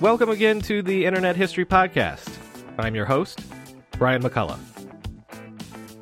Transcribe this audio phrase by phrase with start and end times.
[0.00, 2.26] Welcome again to the Internet History Podcast.
[2.78, 3.44] I'm your host,
[3.98, 4.58] Brian McCullough.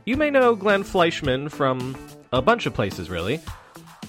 [0.04, 1.96] You may know Glenn Fleishman from
[2.30, 3.40] a bunch of places, really.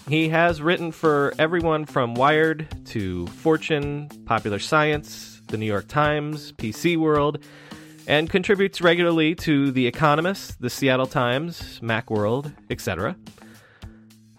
[0.08, 6.52] He has written for everyone from Wired to Fortune, Popular Science, The New York Times,
[6.52, 7.40] PC World,
[8.06, 13.16] and contributes regularly to The Economist, The Seattle Times, Macworld, etc.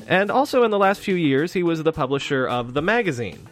[0.07, 3.49] And also in the last few years, he was the publisher of The Magazine,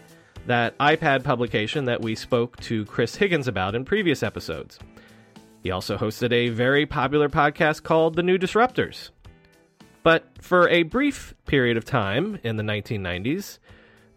[0.48, 4.78] that iPad publication that we spoke to Chris Higgins about in previous episodes.
[5.62, 9.10] He also hosted a very popular podcast called The New Disruptors.
[10.02, 13.58] But for a brief period of time in the 1990s,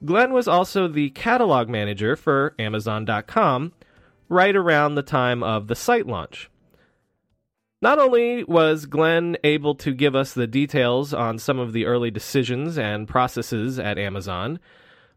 [0.06, 3.74] Glenn was also the catalog manager for Amazon.com
[4.30, 6.50] right around the time of the site launch.
[7.82, 12.10] Not only was Glenn able to give us the details on some of the early
[12.10, 14.60] decisions and processes at Amazon,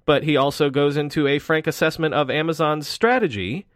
[0.04, 3.66] but he also goes into a frank assessment of Amazon's strategy,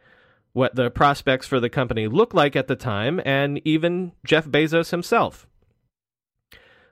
[0.52, 4.90] what the prospects for the company look like at the time, and even Jeff Bezos
[4.90, 5.46] himself.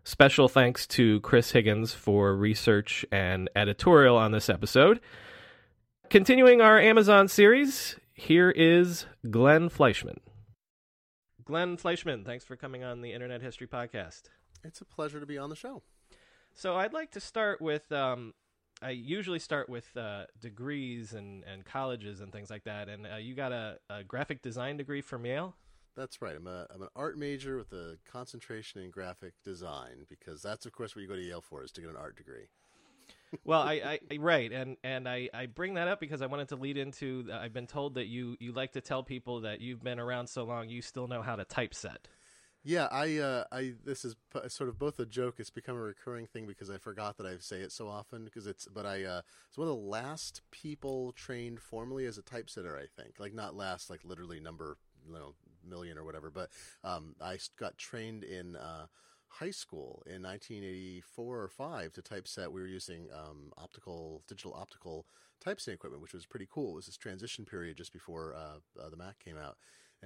[0.04, 5.00] Special thanks to Chris Higgins for research and editorial on this episode.
[6.08, 10.20] Continuing our Amazon series, here is Glenn Fleishman.
[11.44, 14.22] Glenn Fleishman, thanks for coming on the Internet History Podcast.
[14.62, 15.82] It's a pleasure to be on the show.
[16.54, 18.32] So I'd like to start with um,
[18.82, 22.88] I usually start with uh, degrees and, and colleges and things like that.
[22.88, 25.54] And uh, you got a, a, graphic design degree from Yale.
[25.96, 26.36] That's right.
[26.36, 30.72] I'm a I'm an art major with a concentration in graphic design because that's of
[30.72, 32.48] course what you go to Yale for is to get an art degree.
[33.44, 36.56] well, I, I right, and and I, I bring that up because I wanted to
[36.56, 37.26] lead into.
[37.32, 40.44] I've been told that you you like to tell people that you've been around so
[40.44, 42.08] long, you still know how to typeset.
[42.68, 45.36] Yeah, I, uh, I, this is p- sort of both a joke.
[45.38, 48.24] It's become a recurring thing because I forgot that I say it so often.
[48.24, 52.22] Because it's, but I, uh, it's one of the last people trained formally as a
[52.22, 52.76] typesetter.
[52.76, 56.28] I think, like not last, like literally number, you know, million or whatever.
[56.28, 56.50] But
[56.82, 58.86] um, I got trained in uh,
[59.28, 62.50] high school in 1984 or five to typeset.
[62.50, 65.06] We were using um, optical, digital optical
[65.40, 66.72] typesetting equipment, which was pretty cool.
[66.72, 69.56] It was this transition period just before uh, uh, the Mac came out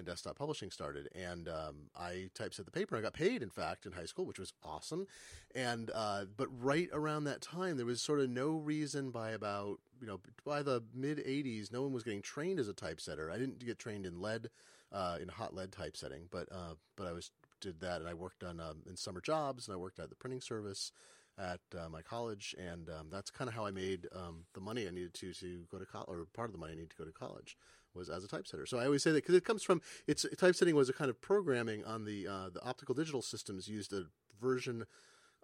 [0.00, 1.08] and desktop publishing started.
[1.14, 2.96] And um, I typeset the paper.
[2.96, 5.06] I got paid, in fact, in high school, which was awesome.
[5.54, 9.78] And uh, but right around that time, there was sort of no reason by about
[10.00, 13.30] you know by the mid '80s, no one was getting trained as a typesetter.
[13.30, 14.48] I didn't get trained in lead,
[14.92, 17.30] uh, in hot lead typesetting, but uh, but I was
[17.60, 20.16] did that, and I worked on um, in summer jobs, and I worked at the
[20.16, 20.92] printing service
[21.38, 24.86] at uh, my college, and um, that's kind of how I made um, the money
[24.86, 26.96] I needed to to go to college, or part of the money I needed to
[26.96, 27.56] go to college
[27.94, 28.66] was as a typesetter.
[28.66, 31.20] So I always say that because it comes from it's typesetting was a kind of
[31.20, 34.04] programming on the uh, the optical digital systems used a
[34.40, 34.84] version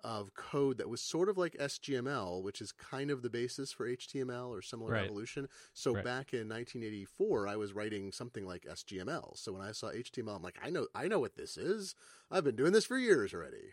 [0.04, 3.88] of code that was sort of like SGML, which is kind of the basis for
[3.88, 5.04] HTML or similar right.
[5.04, 5.48] evolution.
[5.74, 6.04] So right.
[6.04, 9.36] back in 1984, I was writing something like SGML.
[9.36, 11.94] So when I saw HTML, I'm like, I know, I know what this is.
[12.30, 13.72] I've been doing this for years already.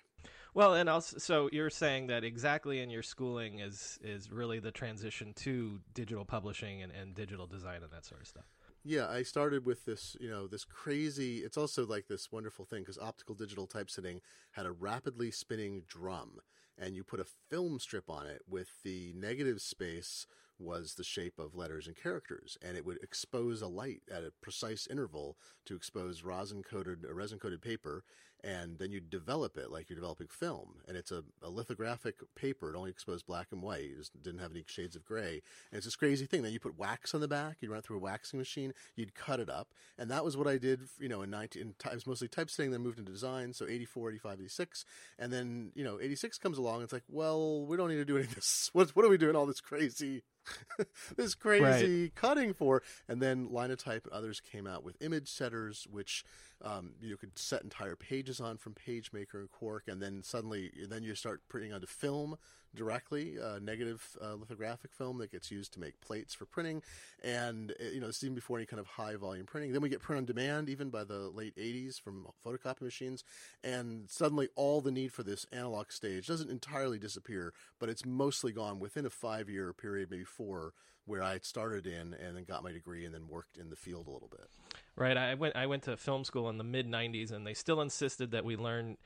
[0.56, 4.72] Well, and also, so you're saying that exactly in your schooling is is really the
[4.72, 8.46] transition to digital publishing and, and digital design and that sort of stuff.
[8.86, 11.38] Yeah, I started with this, you know, this crazy.
[11.40, 14.22] It's also like this wonderful thing because optical digital typesetting
[14.52, 16.40] had a rapidly spinning drum,
[16.78, 20.28] and you put a film strip on it with the negative space
[20.60, 24.34] was the shape of letters and characters, and it would expose a light at a
[24.42, 28.04] precise interval to expose rosin coated or resin coated paper,
[28.44, 30.76] and then you develop it like you're developing film.
[30.88, 34.52] And it's a, a lithographic paper; it only exposed black and white; it didn't have
[34.52, 35.42] any shades of gray.
[35.72, 36.42] And it's this crazy thing.
[36.42, 39.16] Then you put wax on the back, You'd run it through a waxing machine, you'd
[39.16, 40.82] cut it up, and that was what I did.
[41.00, 43.54] You know, in 19 in times mostly typesetting, then moved into design.
[43.54, 44.86] So 84, 85, 86,
[45.20, 46.84] and then you know 86 comes along.
[46.84, 48.70] It's like, well, we don't need to do any of this.
[48.74, 50.24] What what are we doing all this crazy
[51.18, 52.16] this crazy right.
[52.16, 52.82] cutting for.
[53.08, 56.24] And then Linotype and others came out with image setters, which
[56.62, 61.04] um, you could set entire pages on from PageMaker and Quark, and then suddenly, then
[61.04, 62.38] you start printing onto film
[62.76, 66.82] directly, negative uh, lithographic film that gets used to make plates for printing,
[67.24, 69.72] and uh, you know even before any kind of high volume printing.
[69.72, 73.24] Then we get print on demand, even by the late '80s from photocopy machines,
[73.64, 78.52] and suddenly all the need for this analog stage doesn't entirely disappear, but it's mostly
[78.52, 80.74] gone within a five-year period, maybe four,
[81.06, 84.08] where I started in and then got my degree and then worked in the field
[84.08, 84.48] a little bit.
[84.96, 85.18] Right.
[85.18, 88.32] I went I went to film school in the mid '90s, and they still insisted
[88.32, 88.98] that we learn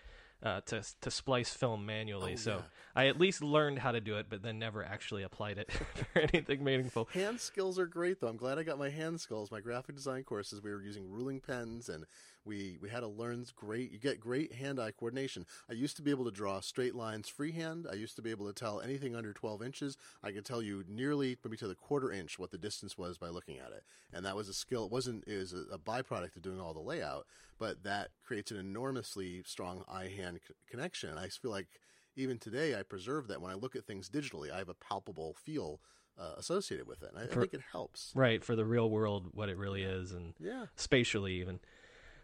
[0.44, 2.34] uh, to to splice film manually.
[2.34, 2.62] Oh, so yeah.
[2.96, 5.72] I at least learned how to do it, but then never actually applied it
[6.14, 7.08] for anything meaningful.
[7.14, 8.28] Hand skills are great, though.
[8.28, 9.52] I'm glad I got my hand skills.
[9.52, 12.06] My graphic design courses, we were using ruling pens and
[12.48, 13.92] we we had to learn great.
[13.92, 15.46] You get great hand-eye coordination.
[15.70, 17.86] I used to be able to draw straight lines freehand.
[17.92, 19.98] I used to be able to tell anything under 12 inches.
[20.24, 23.28] I could tell you nearly maybe to the quarter inch what the distance was by
[23.28, 23.84] looking at it,
[24.14, 24.86] and that was a skill.
[24.86, 27.28] It wasn't it was a, byproduct of doing all the layout,
[27.60, 31.18] but that creates an enormously strong eye-hand c- connection.
[31.18, 31.68] I feel like
[32.16, 34.52] even today I preserve that when I look at things digitally.
[34.52, 35.80] I have a palpable feel
[36.20, 37.12] uh, associated with it.
[37.16, 38.12] I, for, I, think it helps.
[38.16, 41.60] Right for the real world, what it really is, and yeah, spatially even.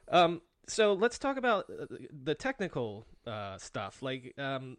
[0.10, 1.86] Um, so let's talk about uh,
[2.24, 4.02] the technical uh, stuff.
[4.02, 4.78] Like, um,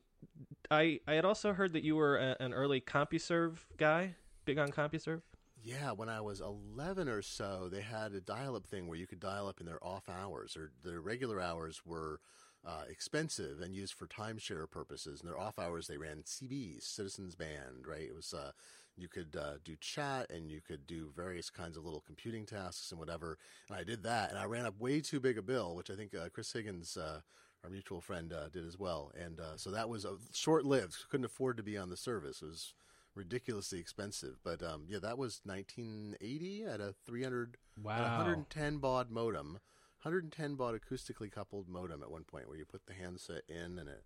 [0.71, 4.69] I I had also heard that you were a, an early CompuServe guy, big on
[4.69, 5.23] CompuServe.
[5.63, 9.21] Yeah, when I was 11 or so, they had a dial-up thing where you could
[9.21, 12.21] dial up in their off hours, or their regular hours were
[12.67, 15.21] uh, expensive and used for timeshare purposes.
[15.21, 18.03] And their off hours, they ran CBs, Citizens Band, right?
[18.03, 18.53] It was uh,
[18.97, 22.91] you could uh, do chat and you could do various kinds of little computing tasks
[22.91, 23.39] and whatever.
[23.69, 25.95] And I did that, and I ran up way too big a bill, which I
[25.95, 27.21] think uh, Chris Higgins, uh,
[27.63, 29.11] our mutual friend, uh, did as well.
[29.21, 31.09] And uh, so that was short lived.
[31.11, 32.43] Couldn't afford to be on the service.
[32.43, 32.75] It was
[33.15, 34.39] ridiculously expensive.
[34.45, 38.19] But um, yeah, that was 1980 at a 300, wow.
[38.19, 39.59] 110 baud modem.
[40.03, 43.89] 110 baud acoustically coupled modem at one point where you put the handset in and
[43.89, 44.05] it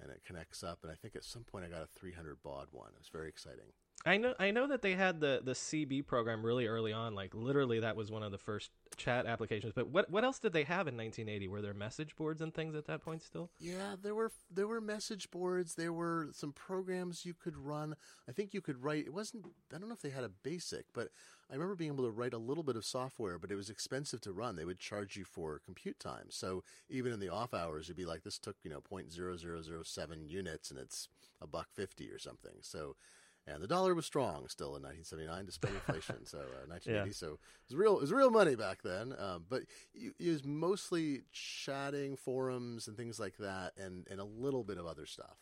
[0.00, 0.80] and it connects up.
[0.82, 2.90] And I think at some point I got a 300 baud one.
[2.94, 3.72] It was very exciting.
[4.04, 7.14] I know I know that they had the the CB program really early on.
[7.14, 9.72] Like literally, that was one of the first chat applications.
[9.74, 11.46] But what what else did they have in 1980?
[11.46, 13.50] Were there message boards and things at that point still?
[13.60, 15.76] Yeah, there were there were message boards.
[15.76, 17.94] There were some programs you could run.
[18.28, 19.06] I think you could write.
[19.06, 19.46] It wasn't.
[19.72, 21.10] I don't know if they had a basic, but
[21.48, 23.38] I remember being able to write a little bit of software.
[23.38, 24.56] But it was expensive to run.
[24.56, 26.26] They would charge you for compute time.
[26.30, 29.36] So even in the off hours, it'd be like this took you know point zero
[29.36, 31.08] zero zero seven units, and it's
[31.40, 32.54] a buck fifty or something.
[32.62, 32.96] So
[33.46, 36.16] and the dollar was strong still in 1979 despite inflation.
[36.24, 37.12] so uh, 1980, yeah.
[37.12, 37.96] so it was real.
[37.96, 39.14] It was real money back then.
[39.18, 39.62] Um, but
[39.94, 44.78] it, it was mostly chatting, forums, and things like that, and and a little bit
[44.78, 45.36] of other stuff.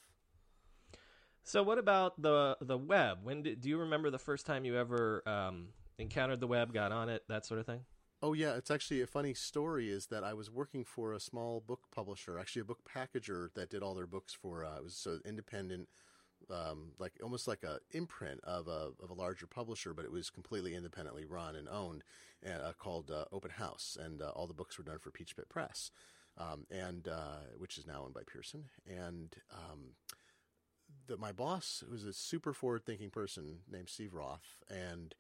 [1.43, 3.19] So what about the the web?
[3.23, 5.69] When did, do you remember the first time you ever um,
[5.99, 7.81] encountered the web, got on it, that sort of thing?
[8.23, 9.91] Oh yeah, it's actually a funny story.
[9.91, 13.71] Is that I was working for a small book publisher, actually a book packager that
[13.71, 14.65] did all their books for.
[14.65, 15.89] Uh, it was so independent
[16.51, 20.31] um, like almost like a imprint of a of a larger publisher, but it was
[20.31, 22.03] completely independently run and owned,
[22.47, 25.91] uh, called uh, Open House, and uh, all the books were done for Peachpit Press,
[26.39, 28.65] um, and uh, which is now owned by Pearson.
[28.87, 29.95] And um,
[31.07, 35.15] the, my boss, was a super forward thinking person named Steve Roth, and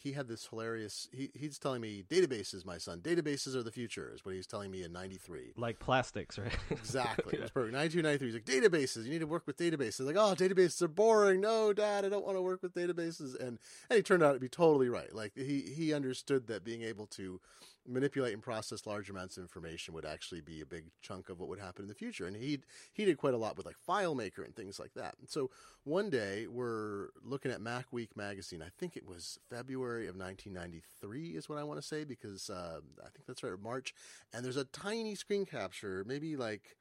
[0.00, 1.08] he had this hilarious.
[1.12, 3.00] He, he's telling me databases, my son.
[3.00, 5.54] Databases are the future, is what he was telling me in '93.
[5.56, 6.56] Like plastics, right?
[6.70, 7.32] exactly.
[7.34, 7.40] yeah.
[7.40, 7.74] It was perfect.
[7.74, 8.26] 92, 93.
[8.26, 9.04] He's like databases.
[9.04, 10.06] You need to work with databases.
[10.06, 11.40] Like, oh, databases are boring.
[11.40, 13.38] No, Dad, I don't want to work with databases.
[13.38, 13.58] And
[13.90, 15.12] and he turned out to be totally right.
[15.14, 17.40] Like he he understood that being able to
[17.88, 21.48] manipulate and process large amounts of information would actually be a big chunk of what
[21.48, 22.26] would happen in the future.
[22.26, 22.60] And he
[22.92, 25.14] he did quite a lot with like FileMaker and things like that.
[25.18, 25.50] And so
[25.84, 28.62] one day we're looking at MacWeek magazine.
[28.62, 32.80] I think it was February of 1993 is what I want to say because uh,
[33.00, 33.94] I think that's right, March.
[34.32, 36.76] And there's a tiny screen capture, maybe like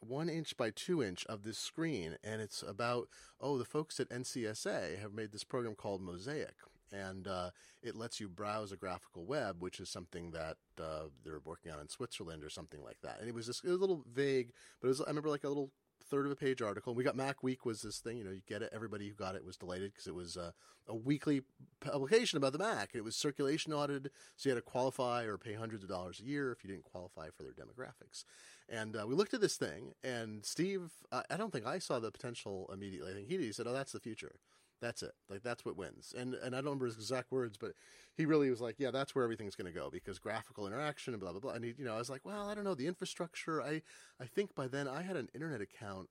[0.00, 3.08] one inch by two inch of this screen, and it's about
[3.40, 6.54] oh the folks at NCSA have made this program called Mosaic,
[6.92, 7.50] and uh,
[7.82, 11.80] it lets you browse a graphical web, which is something that uh, they're working on
[11.80, 13.18] in Switzerland or something like that.
[13.20, 15.44] And it was just it was a little vague, but it was I remember like
[15.44, 15.70] a little
[16.08, 16.90] third of a page article.
[16.90, 18.70] And we got MacWeek was this thing, you know, you get it.
[18.72, 20.52] Everybody who got it was delighted because it was uh,
[20.86, 21.42] a weekly
[21.80, 22.90] publication about the Mac.
[22.94, 26.24] It was circulation audited, so you had to qualify or pay hundreds of dollars a
[26.24, 28.24] year if you didn't qualify for their demographics.
[28.68, 31.98] And uh, we looked at this thing, and Steve, uh, I don't think I saw
[31.98, 33.12] the potential immediately.
[33.12, 33.38] I think he.
[33.38, 34.36] He said, "Oh, that's the future."
[34.80, 35.12] That's it.
[35.28, 36.14] Like that's what wins.
[36.16, 37.72] And and I don't remember his exact words, but
[38.16, 41.20] he really was like, yeah, that's where everything's going to go because graphical interaction and
[41.20, 41.52] blah blah blah.
[41.52, 43.60] And he, you know, I was like, well, I don't know the infrastructure.
[43.62, 43.82] I
[44.20, 46.08] I think by then I had an internet account.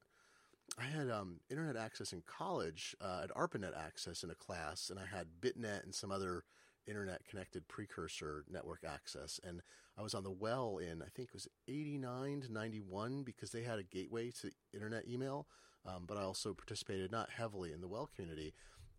[0.78, 2.96] I had um, internet access in college.
[3.00, 6.44] Uh, at ARPANET access in a class, and I had BitNet and some other
[6.88, 9.40] internet connected precursor network access.
[9.44, 9.62] And
[9.98, 13.24] I was on the well in I think it was eighty nine to ninety one
[13.24, 15.48] because they had a gateway to internet email
[15.88, 18.54] um, but I also participated not heavily in the well community.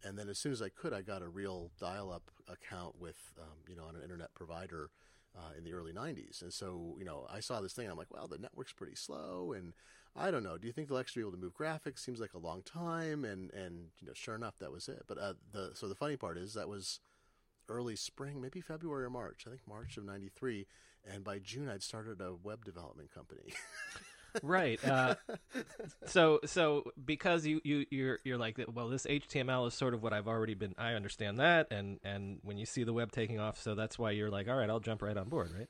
[0.05, 3.59] And then as soon as I could, I got a real dial-up account with, um,
[3.69, 4.91] you know, on an internet provider
[5.37, 6.41] uh, in the early 90s.
[6.41, 7.91] And so, you know, I saw this thing.
[7.91, 9.53] I'm like, well, the network's pretty slow.
[9.57, 9.73] And
[10.15, 10.57] I don't know.
[10.57, 11.99] Do you think they'll actually be able to move graphics?
[11.99, 13.25] Seems like a long time.
[13.25, 15.03] And, and you know, sure enough, that was it.
[15.09, 17.01] But uh, the so the funny part is that was
[17.69, 19.45] early spring, maybe February or March.
[19.47, 20.67] I think March of 93.
[21.13, 23.53] And by June, I'd started a web development company.
[24.43, 24.83] right.
[24.85, 25.15] Uh,
[26.07, 30.13] so so because you you you're you're like well this HTML is sort of what
[30.13, 33.61] I've already been I understand that and and when you see the web taking off
[33.61, 35.69] so that's why you're like all right I'll jump right on board right.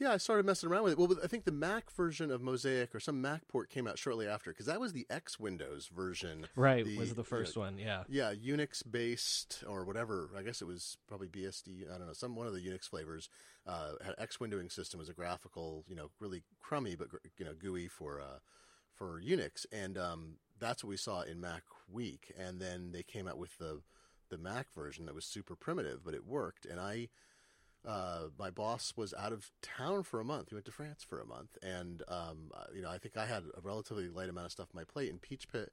[0.00, 0.98] Yeah, I started messing around with it.
[0.98, 4.26] Well, I think the Mac version of Mosaic or some Mac port came out shortly
[4.26, 6.46] after because that was the X Windows version.
[6.56, 7.78] Right, the, was the first you know, one.
[7.78, 10.30] Yeah, yeah, Unix based or whatever.
[10.34, 11.94] I guess it was probably BSD.
[11.94, 13.28] I don't know, some one of the Unix flavors
[13.66, 17.52] uh, had X windowing system was a graphical, you know, really crummy but you know
[17.52, 18.38] GUI for uh,
[18.94, 22.32] for Unix, and um, that's what we saw in Mac Week.
[22.38, 23.82] And then they came out with the
[24.30, 27.08] the Mac version that was super primitive, but it worked, and I
[27.86, 30.50] uh, my boss was out of town for a month.
[30.50, 33.26] He went to France for a month, and um, uh, you know, I think I
[33.26, 35.10] had a relatively light amount of stuff on my plate.
[35.10, 35.68] And Peachpit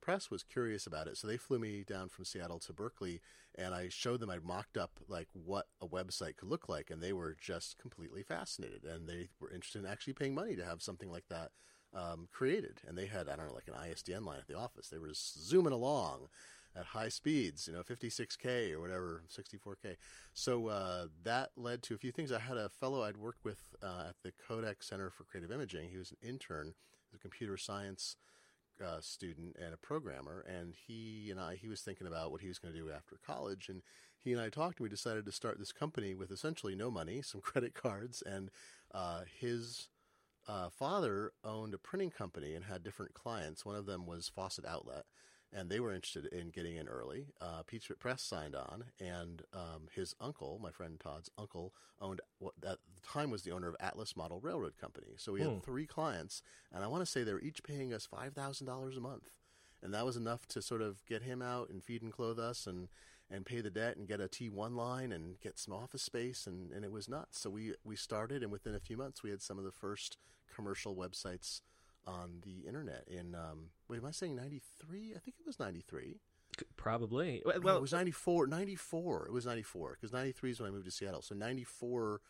[0.00, 3.20] Press was curious about it, so they flew me down from Seattle to Berkeley,
[3.54, 4.30] and I showed them.
[4.30, 8.22] I mocked up like what a website could look like, and they were just completely
[8.22, 11.50] fascinated, and they were interested in actually paying money to have something like that
[11.92, 12.80] um, created.
[12.86, 14.88] And they had I don't know like an ISDN line at the office.
[14.88, 16.28] They were zooming along
[16.76, 19.96] at high speeds, you know, 56K or whatever, 64K.
[20.32, 22.32] So uh, that led to a few things.
[22.32, 25.90] I had a fellow I'd worked with uh, at the Kodak Center for Creative Imaging.
[25.90, 26.74] He was an intern,
[27.14, 28.16] a computer science
[28.84, 32.48] uh, student and a programmer, and he and I, he was thinking about what he
[32.48, 33.82] was going to do after college, and
[34.18, 37.20] he and I talked, and we decided to start this company with essentially no money,
[37.24, 38.50] some credit cards, and
[38.94, 39.88] uh, his.
[40.48, 43.64] Uh, father owned a printing company and had different clients.
[43.64, 45.04] One of them was Faucet Outlet,
[45.52, 47.26] and they were interested in getting in early.
[47.40, 52.54] Uh, Peach Press signed on, and um, his uncle, my friend Todd's uncle, owned what
[52.64, 55.14] at the time was the owner of Atlas Model Railroad Company.
[55.16, 55.58] So we had Hmm.
[55.62, 56.42] three clients,
[56.72, 59.30] and I want to say they were each paying us five thousand dollars a month,
[59.82, 62.66] and that was enough to sort of get him out and feed and clothe us
[62.66, 62.88] and
[63.32, 66.72] and pay the debt and get a T1 line and get some office space and,
[66.72, 67.38] and it was nuts.
[67.38, 70.16] So we we started and within a few months we had some of the first
[70.52, 71.60] commercial websites
[72.06, 75.12] on the internet in um, wait am I saying 93?
[75.14, 76.20] I think it was 93.
[76.76, 77.42] probably.
[77.44, 78.46] Well, Well, it was 94.
[78.46, 79.26] 94.
[79.26, 81.22] It was 94 because 93 is when I moved to Seattle.
[81.22, 82.20] So 94,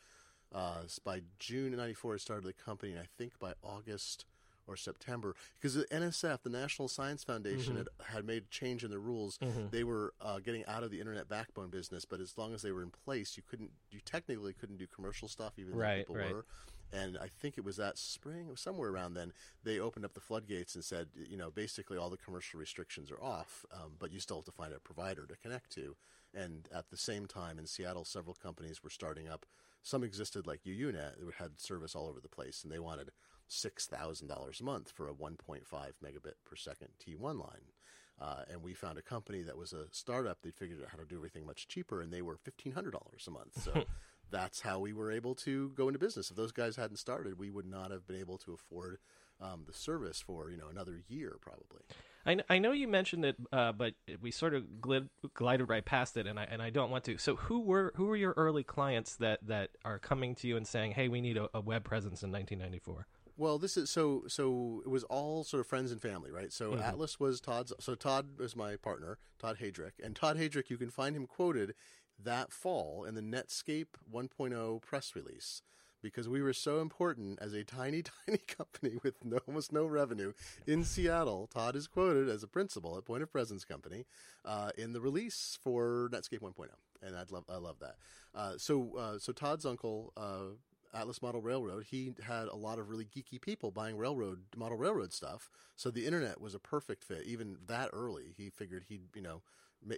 [0.54, 2.92] uh, by June of 94, I started the company.
[2.92, 4.26] And I think by August
[4.66, 8.90] or September, because the NSF, the National Science Foundation, had, had made a change in
[8.90, 9.38] the rules.
[9.70, 12.70] They were uh, getting out of the internet backbone business, but as long as they
[12.70, 16.32] were in place, you couldn't, you technically couldn't do commercial stuff, even though people right.
[16.32, 16.44] were.
[16.92, 19.32] And I think it was that spring, it was somewhere around then,
[19.62, 23.22] they opened up the floodgates and said, you know, basically all the commercial restrictions are
[23.22, 25.96] off, um, but you still have to find a provider to connect to.
[26.34, 29.46] And at the same time, in Seattle, several companies were starting up.
[29.82, 33.12] Some existed like UUNet, that had service all over the place, and they wanted
[33.48, 37.72] six thousand dollars a month for a 1.5 megabit per second T1 line.
[38.20, 40.42] Uh, and we found a company that was a startup.
[40.42, 43.24] They figured out how to do everything much cheaper, and they were fifteen hundred dollars
[43.26, 43.62] a month.
[43.62, 43.72] So
[44.30, 46.30] that's how we were able to go into business.
[46.30, 48.98] If those guys hadn't started, we would not have been able to afford
[49.40, 51.82] um, the service for you know another year probably.
[52.26, 56.16] I, I know you mentioned it, uh, but we sort of glid, glided right past
[56.16, 57.16] it, and I and I don't want to.
[57.18, 60.66] So who were who were your early clients that that are coming to you and
[60.66, 63.06] saying, "Hey, we need a, a web presence in 1994"?
[63.36, 64.82] Well, this is so so.
[64.84, 66.52] It was all sort of friends and family, right?
[66.52, 67.72] So Atlas was Todd's.
[67.80, 70.68] So Todd was my partner, Todd Hadrick, and Todd Hadrick.
[70.68, 71.74] You can find him quoted
[72.24, 75.62] that fall in the Netscape 1.0 press release
[76.02, 80.32] because we were so important as a tiny, tiny company with no, almost no revenue
[80.66, 81.48] in Seattle.
[81.52, 84.06] Todd is quoted as a principal at Point of Presence Company
[84.44, 86.68] uh, in the release for Netscape 1.0,
[87.02, 87.96] and I'd love I love that.
[88.34, 90.12] Uh, so uh, so Todd's uncle.
[90.16, 90.56] Uh,
[90.92, 95.12] Atlas Model Railroad, he had a lot of really geeky people buying railroad model railroad
[95.12, 95.48] stuff.
[95.76, 97.22] So the internet was a perfect fit.
[97.26, 99.42] Even that early, he figured he'd you know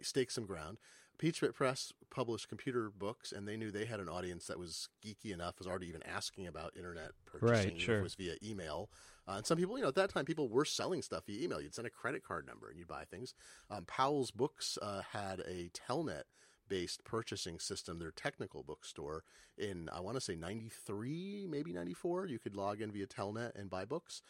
[0.02, 0.79] stake some ground.
[1.23, 5.33] Peachpit Press published computer books, and they knew they had an audience that was geeky
[5.33, 7.71] enough, was already even asking about internet purchasing.
[7.71, 7.99] Right, sure.
[7.99, 8.91] It was via email.
[9.29, 11.61] Uh, and some people, you know, at that time, people were selling stuff via email.
[11.61, 13.35] You'd send a credit card number and you'd buy things.
[13.71, 16.25] Um, Powell's Books uh, had a Telnet
[16.69, 19.23] based purchasing system, their technical bookstore
[19.57, 22.26] in, I want to say 93, maybe 94.
[22.26, 24.23] You could log in via Telnet and buy books.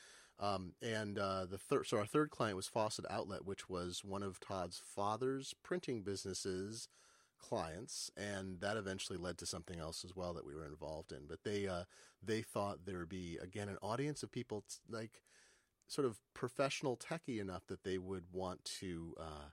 [0.42, 4.25] Um, and uh, the third, so our third client was Faucet Outlet, which was one
[4.25, 6.88] of Todd's father's printing businesses
[7.38, 11.26] clients, and that eventually led to something else as well that we were involved in.
[11.28, 11.84] But they uh,
[12.20, 15.22] they thought there would be again an audience of people t- like
[15.87, 19.50] sort of professional techie enough that they would want to uh,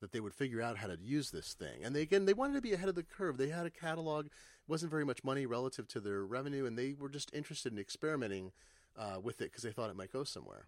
[0.00, 1.84] that they would figure out how to use this thing.
[1.84, 3.36] And they again they wanted to be ahead of the curve.
[3.36, 4.28] They had a catalog,
[4.66, 8.50] wasn't very much money relative to their revenue, and they were just interested in experimenting
[8.96, 10.66] uh, with it because they thought it might go somewhere.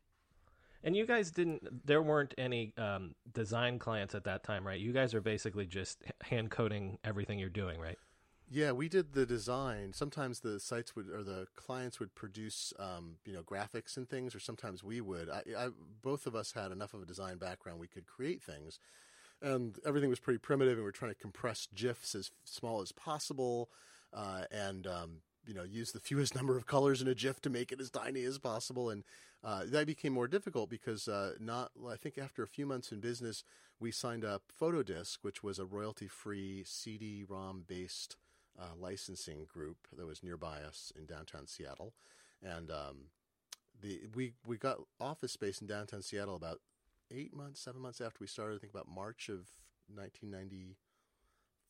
[0.84, 1.86] And you guys didn't.
[1.86, 4.78] There weren't any um, design clients at that time, right?
[4.78, 7.98] You guys are basically just hand coding everything you're doing, right?
[8.48, 9.92] Yeah, we did the design.
[9.92, 14.34] Sometimes the sites would or the clients would produce, um, you know, graphics and things,
[14.34, 15.28] or sometimes we would.
[15.28, 15.68] I, I,
[16.02, 18.78] both of us had enough of a design background we could create things,
[19.42, 20.74] and everything was pretty primitive.
[20.74, 23.70] And we are trying to compress GIFs as small as possible,
[24.12, 25.10] uh, and um,
[25.46, 27.90] you know, use the fewest number of colors in a GIF to make it as
[27.90, 28.90] tiny as possible.
[28.90, 29.04] And
[29.44, 33.00] uh, that became more difficult because uh, not, I think after a few months in
[33.00, 33.44] business,
[33.78, 38.16] we signed up Photodisc, which was a royalty-free CD-ROM based
[38.58, 41.92] uh, licensing group that was nearby us in downtown Seattle,
[42.42, 43.10] and um,
[43.80, 46.60] the we we got office space in downtown Seattle about
[47.10, 48.56] eight months, seven months after we started.
[48.56, 49.48] I think about March of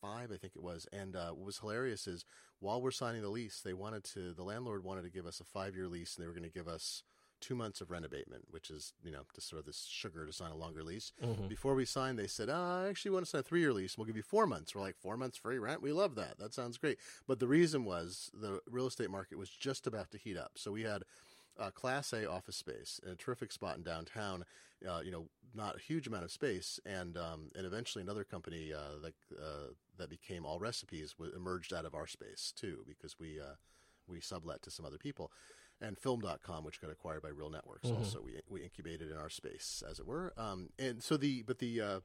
[0.07, 0.87] 1995, I think it was.
[0.93, 2.25] And uh, what was hilarious is
[2.61, 5.45] while we're signing the lease, they wanted to the landlord wanted to give us a
[5.45, 7.03] five year lease, and they were going to give us
[7.39, 10.33] two months of rent abatement, which is you know just sort of this sugar to
[10.33, 11.13] sign a longer lease.
[11.49, 13.99] Before we signed, they said, oh, "I actually want to sign a three year lease.
[13.99, 15.83] We'll give you four months." We're like, four months free rent?
[15.83, 16.39] We love that.
[16.39, 20.19] That sounds great." But the reason was the real estate market was just about to
[20.19, 21.03] heat up, so we had.
[21.59, 24.45] Uh, class A office space, in a terrific spot in downtown.
[24.87, 28.73] Uh, you know, not a huge amount of space, and um, and eventually another company
[28.75, 33.55] uh, that uh, that became Allrecipes emerged out of our space too, because we uh,
[34.07, 35.31] we sublet to some other people
[35.81, 39.99] and film.com which got acquired by RealNetworks also we, we incubated in our space as
[39.99, 42.01] it were um, and so the but the uh,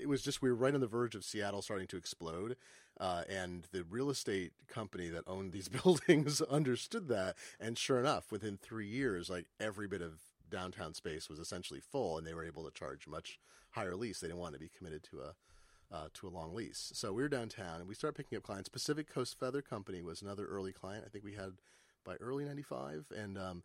[0.00, 2.56] it was just we were right on the verge of seattle starting to explode
[3.00, 8.30] uh, and the real estate company that owned these buildings understood that and sure enough
[8.30, 12.44] within three years like every bit of downtown space was essentially full and they were
[12.44, 13.38] able to charge much
[13.70, 15.34] higher lease they didn't want to be committed to a
[15.92, 16.90] uh, to a long lease.
[16.94, 18.68] So we were downtown and we started picking up clients.
[18.68, 21.04] Pacific Coast Feather Company was another early client.
[21.06, 21.52] I think we had
[22.04, 23.62] by early '95, and um,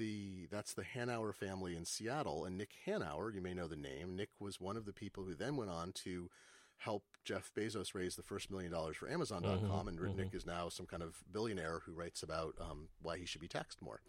[0.00, 2.44] the that's the Hanauer family in Seattle.
[2.44, 4.16] And Nick Hanauer, you may know the name.
[4.16, 6.30] Nick was one of the people who then went on to
[6.78, 10.86] help Jeff Bezos raise the first million dollars for Amazon.com, and Nick is now some
[10.86, 14.00] kind of billionaire who writes about um, why he should be taxed more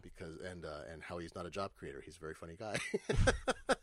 [0.00, 2.00] because and uh, and how he's not a job creator.
[2.04, 2.76] He's a very funny guy.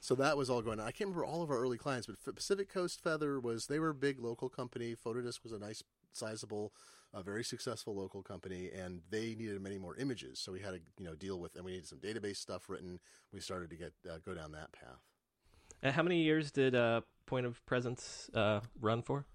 [0.00, 0.86] so that was all going on.
[0.86, 3.90] I can't remember all of our early clients, but Pacific Coast Feather was they were
[3.90, 4.94] a big local company.
[4.94, 6.74] Photodisc was a nice, sizable,
[7.14, 10.38] uh, very successful local company, and they needed many more images.
[10.38, 12.98] So we had to you know deal with, and we needed some database stuff written.
[13.32, 15.00] We started to get uh, go down that path.
[15.82, 19.26] And how many years did uh, Point of Presence uh, run for?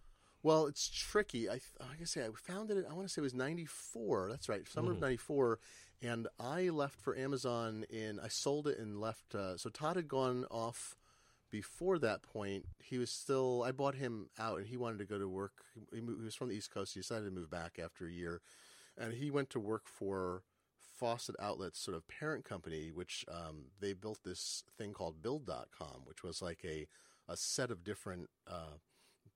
[0.42, 1.50] Well, it's tricky.
[1.50, 2.86] I, like I say, I founded it.
[2.90, 4.30] I want to say it was '94.
[4.30, 5.60] That's right, summer of '94,
[6.02, 7.86] and I left for Amazon.
[7.90, 9.36] In I sold it and left.
[9.36, 10.96] Uh, so Todd had gone off
[11.50, 12.66] before that point.
[12.80, 13.64] He was still.
[13.64, 15.64] I bought him out, and he wanted to go to work.
[15.94, 16.94] He, moved, he was from the East Coast.
[16.94, 18.42] He decided to move back after a year,
[18.98, 20.44] and he went to work for
[20.98, 26.24] Faucet Outlet's sort of parent company, which um, they built this thing called Build.com, which
[26.24, 26.88] was like a
[27.28, 28.30] a set of different.
[28.48, 28.78] Uh,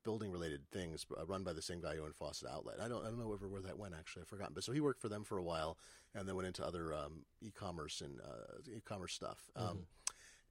[0.04, 2.76] building related things uh, run by the same guy who owned Faucet Outlet.
[2.84, 4.24] I don't I don't know ever where that went actually.
[4.24, 4.54] I've forgotten.
[4.54, 5.78] But so he worked for them for a while
[6.14, 9.50] and then went into other um, e-commerce and uh, e-commerce stuff.
[9.56, 9.86] Um,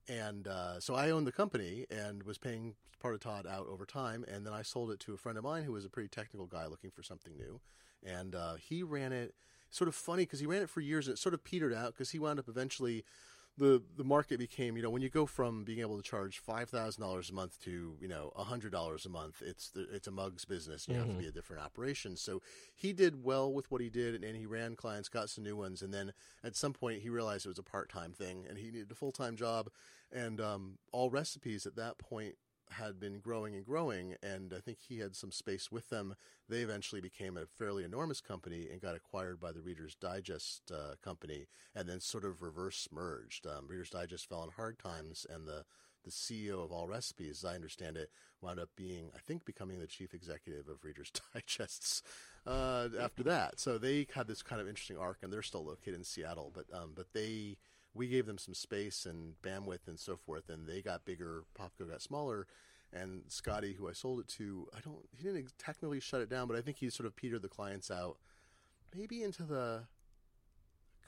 [0.08, 3.84] and uh, so I owned the company and was paying part of Todd out over
[3.84, 4.24] time.
[4.32, 6.46] And then I sold it to a friend of mine who was a pretty technical
[6.46, 7.60] guy looking for something new.
[8.04, 9.34] And uh, he ran it
[9.70, 11.92] sort of funny because he ran it for years and it sort of petered out
[11.92, 13.04] because he wound up eventually
[13.58, 16.70] the the market became you know when you go from being able to charge five
[16.70, 20.08] thousand dollars a month to you know a hundred dollars a month it's the, it's
[20.08, 20.88] a mugs business.
[20.88, 22.16] You have to be a different operation.
[22.16, 22.40] So
[22.74, 25.56] he did well with what he did and, and he ran clients got some new
[25.56, 26.12] ones and then
[26.42, 28.94] at some point he realized it was a part time thing and he needed a
[28.94, 29.68] full time job
[30.10, 32.36] and um, Allrecipes at that point
[32.72, 36.14] had been growing and growing, and I think he had some space with them.
[36.48, 40.94] They eventually became a fairly enormous company and got acquired by the Reader's Digest uh,
[41.02, 43.46] company, and then sort of reverse merged.
[43.46, 45.64] Um, Reader's Digest fell on hard times, and the
[46.04, 49.87] the CEO of Allrecipes, as I understand it, wound up being, I think, becoming the
[49.87, 52.02] chief executive of Reader's Digests
[52.46, 53.61] uh, after that.
[53.61, 56.52] So they had this kind of interesting arc, and they're still located in Seattle.
[56.52, 57.56] But um, but they
[57.94, 61.44] we gave them some space and bandwidth and so forth, and they got bigger.
[61.59, 62.46] Popco got smaller,
[62.92, 66.48] and Scotty, who I sold it to, I don't he didn't technically shut it down,
[66.48, 68.18] but I think he sort of petered the clients out,
[68.94, 69.85] maybe into the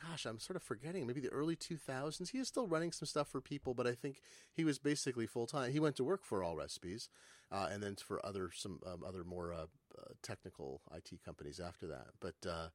[0.02, 2.30] gosh, I'm sort of forgetting, maybe the early 2000s.
[2.30, 4.20] He is still running some stuff for people, but I think
[4.52, 5.72] he was basically full time.
[5.72, 7.08] He went to work for Allrecipes,
[7.50, 9.66] uh, and then for other some um, other more uh,
[9.98, 12.08] uh, technical IT companies after that.
[12.20, 12.68] But uh,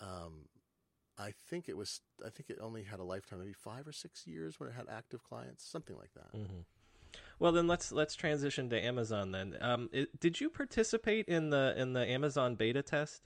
[0.00, 0.48] um,
[1.18, 4.26] I think it was I think it only had a lifetime, maybe five or six
[4.26, 6.32] years when it had active clients, something like that.
[6.38, 6.60] Mm-hmm.
[7.38, 9.32] Well, then let's let's transition to Amazon.
[9.32, 13.22] Then, um, it, did you participate in the in the Amazon beta test?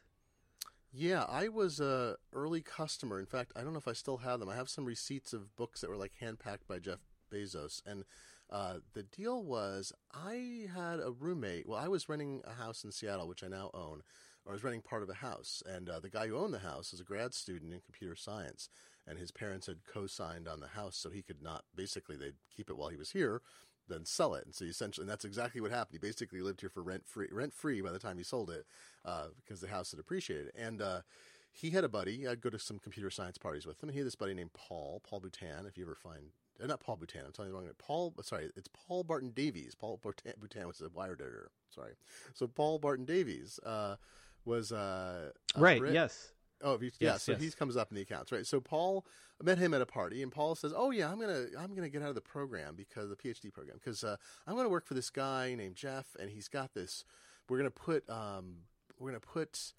[0.92, 3.20] Yeah, I was a early customer.
[3.20, 4.48] In fact, I don't know if I still have them.
[4.48, 7.00] I have some receipts of books that were like hand packed by Jeff
[7.32, 8.04] Bezos, and
[8.50, 11.68] uh, the deal was I had a roommate.
[11.68, 14.02] Well, I was renting a house in Seattle, which I now own,
[14.48, 16.92] I was renting part of a house, and uh, the guy who owned the house
[16.92, 18.70] is a grad student in computer science,
[19.06, 22.70] and his parents had co-signed on the house, so he could not basically they'd keep
[22.70, 23.42] it while he was here,
[23.88, 24.44] then sell it.
[24.44, 25.98] And so essentially, and that's exactly what happened.
[26.02, 28.64] He basically lived here for rent free, rent free by the time he sold it,
[29.04, 30.50] uh, because the house had appreciated.
[30.54, 31.00] And uh,
[31.52, 32.26] he had a buddy.
[32.26, 33.88] I'd go to some computer science parties with him.
[33.88, 35.66] And he had this buddy named Paul, Paul Boutin.
[35.66, 36.32] If you ever find,
[36.62, 37.74] uh, not Paul Boutin, I'm telling you the wrong name.
[37.78, 39.74] Paul, sorry, it's Paul Barton Davis.
[39.74, 41.50] Paul Boutin, Boutin was a Wired editor.
[41.70, 41.92] Sorry.
[42.34, 43.96] So Paul Barton Davis uh,
[44.48, 45.78] was uh, right.
[45.78, 45.92] Brit.
[45.92, 46.32] Yes.
[46.60, 47.16] Oh, yes, yeah.
[47.18, 47.40] So yes.
[47.40, 48.44] he comes up in the accounts, right?
[48.44, 49.06] So Paul
[49.40, 51.88] I met him at a party, and Paul says, "Oh yeah, I'm gonna I'm gonna
[51.88, 54.94] get out of the program because the PhD program because uh, I'm gonna work for
[54.94, 57.04] this guy named Jeff, and he's got this.
[57.48, 58.56] We're gonna put um,
[58.98, 59.72] we're gonna put."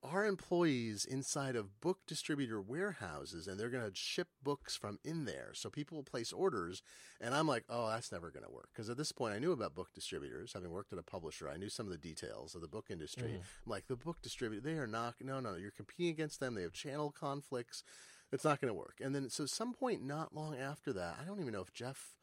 [0.00, 5.24] Our employees inside of book distributor warehouses, and they're going to ship books from in
[5.24, 5.50] there.
[5.54, 6.82] So people will place orders,
[7.20, 8.68] and I'm like, oh, that's never going to work.
[8.72, 11.48] Because at this point, I knew about book distributors, having worked at a publisher.
[11.48, 13.28] I knew some of the details of the book industry.
[13.28, 13.36] Mhm.
[13.66, 16.54] I'm like, the book distributor, they are not, no, no, you're competing against them.
[16.54, 17.82] They have channel conflicts.
[18.30, 19.00] It's not going to work.
[19.02, 22.14] And then, so some point not long after that, I don't even know if Jeff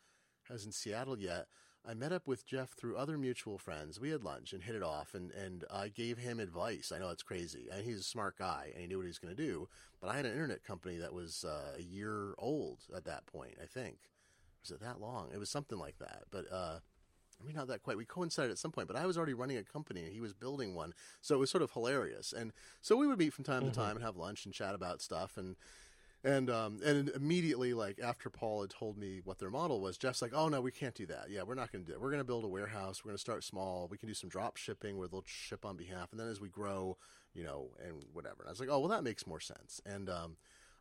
[0.49, 1.47] was in Seattle yet.
[1.87, 3.99] I met up with Jeff through other mutual friends.
[3.99, 6.91] We had lunch and hit it off, and, and I gave him advice.
[6.93, 9.19] I know it's crazy, and he's a smart guy, and he knew what he was
[9.19, 9.67] going to do.
[10.01, 13.55] But I had an internet company that was uh, a year old at that point.
[13.61, 13.97] I think
[14.63, 15.29] was it that long?
[15.31, 16.23] It was something like that.
[16.31, 16.79] But uh,
[17.39, 17.97] I mean, not that quite.
[17.97, 20.33] We coincided at some point, but I was already running a company, and he was
[20.33, 22.33] building one, so it was sort of hilarious.
[22.33, 23.69] And so we would meet from time Mhm.
[23.69, 25.55] to time and have lunch and chat about stuff, and
[26.25, 30.23] and um, and immediately, like after Paul had told me what their model was, Jeff's
[30.23, 31.27] like, "Oh no, we can't do that.
[31.29, 32.01] Yeah, we're not going to do it.
[32.01, 33.05] We're going to build a warehouse.
[33.05, 33.87] We're going to start small.
[33.89, 36.49] We can do some drop shipping where they'll ship on behalf, and then as we
[36.49, 36.97] grow,
[37.35, 40.09] you know, and whatever." And I was like, "Oh well, that makes more sense." And
[40.09, 40.37] um,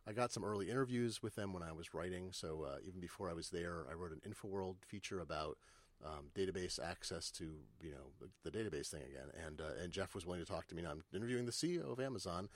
[0.07, 2.29] I got some early interviews with them when I was writing.
[2.31, 5.57] So uh, even before I was there, I wrote an InfoWorld feature about
[6.03, 7.43] um, database access to
[7.81, 9.29] you know the, the database thing again.
[9.45, 10.81] And uh, and Jeff was willing to talk to me.
[10.81, 12.49] Now I'm interviewing the CEO of Amazon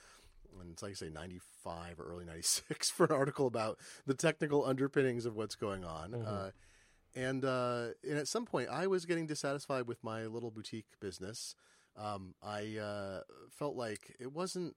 [0.60, 4.64] and it's like I say 95 or early 96 for an article about the technical
[4.64, 6.12] underpinnings of what's going on.
[6.12, 6.26] Mhm.
[6.26, 6.50] Uh,
[7.14, 11.54] and uh, and at some point, I was getting dissatisfied with my little boutique business.
[11.96, 14.76] Um, I uh, felt like it wasn't.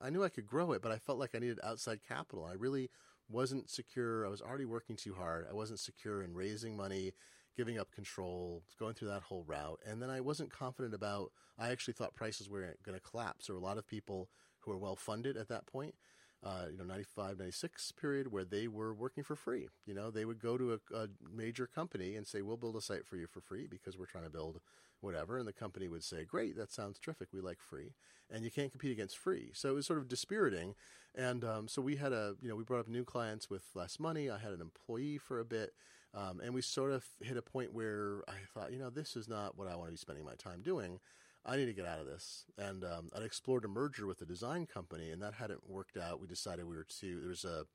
[0.00, 2.44] I knew I could grow it, but I felt like I needed outside capital.
[2.44, 2.90] I really
[3.28, 4.26] wasn't secure.
[4.26, 5.46] I was already working too hard.
[5.48, 7.12] I wasn't secure in raising money,
[7.56, 9.80] giving up control, going through that whole route.
[9.86, 11.32] And then I wasn't confident about.
[11.58, 13.46] I actually thought prices were going to collapse.
[13.46, 14.28] There were a lot of people
[14.64, 15.94] who were well funded at that point.
[16.42, 19.66] Uh, you know, 95, 96 period where they were working for free.
[19.86, 22.82] You know, they would go to a, a major company and say, we'll build a
[22.82, 24.60] site for you for free because we're trying to build
[25.00, 25.38] whatever.
[25.38, 27.28] And the company would say, great, that sounds terrific.
[27.32, 27.94] We like free.
[28.30, 29.52] And you can't compete against free.
[29.54, 30.74] So it was sort of dispiriting.
[31.14, 33.98] And um, so we had a, you know, we brought up new clients with less
[33.98, 34.28] money.
[34.28, 35.72] I had an employee for a bit.
[36.14, 39.28] Um, and we sort of hit a point where I thought, you know, this is
[39.28, 41.00] not what I want to be spending my time doing.
[41.46, 42.44] I need to get out of this.
[42.56, 46.20] And um, I'd explored a merger with a design company, and that hadn't worked out.
[46.20, 47.66] We decided we were to, there was a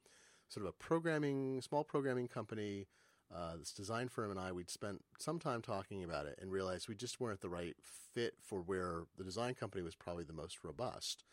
[0.48, 2.88] sort of a programming, small programming company,
[3.34, 6.90] uh, this design firm, and I, we'd spent some time talking about it and realized
[6.90, 7.76] we just weren't the right
[8.16, 11.24] fit for where the design company was probably the most robust.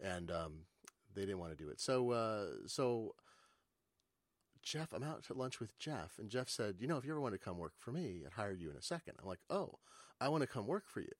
[0.00, 0.52] And um,
[1.14, 1.78] they didn't want to do it.
[1.78, 3.14] So, uh, so
[4.62, 7.20] Jeff, I'm out to lunch with Jeff, and Jeff said, "You know, if you ever
[7.20, 9.14] want to come work for me, I'd hire you in a second.
[9.20, 9.78] I'm like, "Oh,
[10.24, 11.12] I want to come work for you."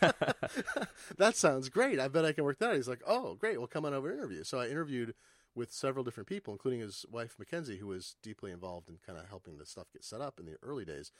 [1.18, 1.98] that sounds great.
[2.00, 2.70] I bet I can work that.
[2.70, 2.76] out.
[2.76, 3.58] He's like, "Oh, great.
[3.58, 5.14] Well, come on over and interview." So I interviewed
[5.54, 9.28] with several different people, including his wife Mackenzie, who was deeply involved in kind of
[9.28, 11.12] helping the stuff get set up in the early days.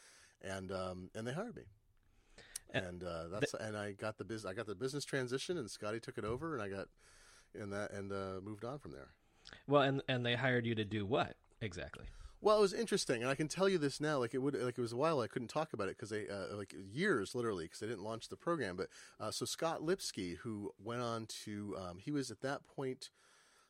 [0.42, 1.62] and um, and they hired me.
[2.72, 4.50] And uh, that's and I got the business.
[4.50, 6.88] I got the business transition, and Scotty took it over, and I got
[7.55, 9.09] and that and uh, moved on from there.
[9.66, 12.07] Well, and and they hired you to do what exactly?
[12.46, 14.18] Well, it was interesting, and I can tell you this now.
[14.18, 16.28] Like it would, like it was a while I couldn't talk about it because they,
[16.28, 18.76] uh, like years literally, because they didn't launch the program.
[18.76, 18.87] But
[19.18, 23.11] uh, so Scott Lipsky, who went on to, um, he was at that point,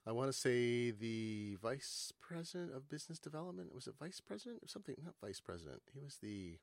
[0.06, 3.74] I want to say the vice president of business development.
[3.74, 4.94] Was it vice president or something?
[5.02, 5.80] Not vice president.
[5.94, 6.58] He was the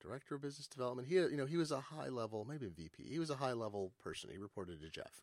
[0.00, 1.08] director of business development.
[1.08, 3.08] He, you know, he was a high level, maybe VP.
[3.10, 4.30] He was a high level person.
[4.30, 5.20] He reported to Jeff.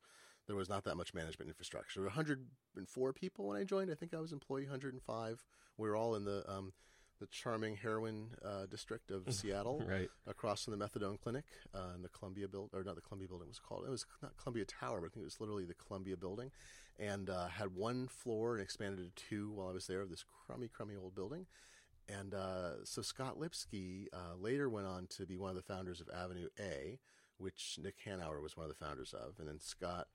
[0.47, 1.99] There was not that much management infrastructure.
[1.99, 3.91] There were 104 people when I joined.
[3.91, 5.43] I think I was employee 105.
[5.77, 6.73] We were all in the um,
[7.19, 10.09] the charming heroin uh, district of Seattle, Right.
[10.25, 13.47] across from the methadone clinic uh, in the Columbia building, or not the Columbia building.
[13.47, 13.85] It was called.
[13.85, 16.49] It was not Columbia Tower, but I think it was literally the Columbia building,
[16.99, 20.01] and uh, had one floor and expanded to two while I was there.
[20.01, 21.45] Of this crummy, crummy old building.
[22.09, 26.01] And uh, so Scott Lipsky uh, later went on to be one of the founders
[26.01, 26.97] of Avenue A,
[27.37, 30.07] which Nick Hanauer was one of the founders of, and then Scott.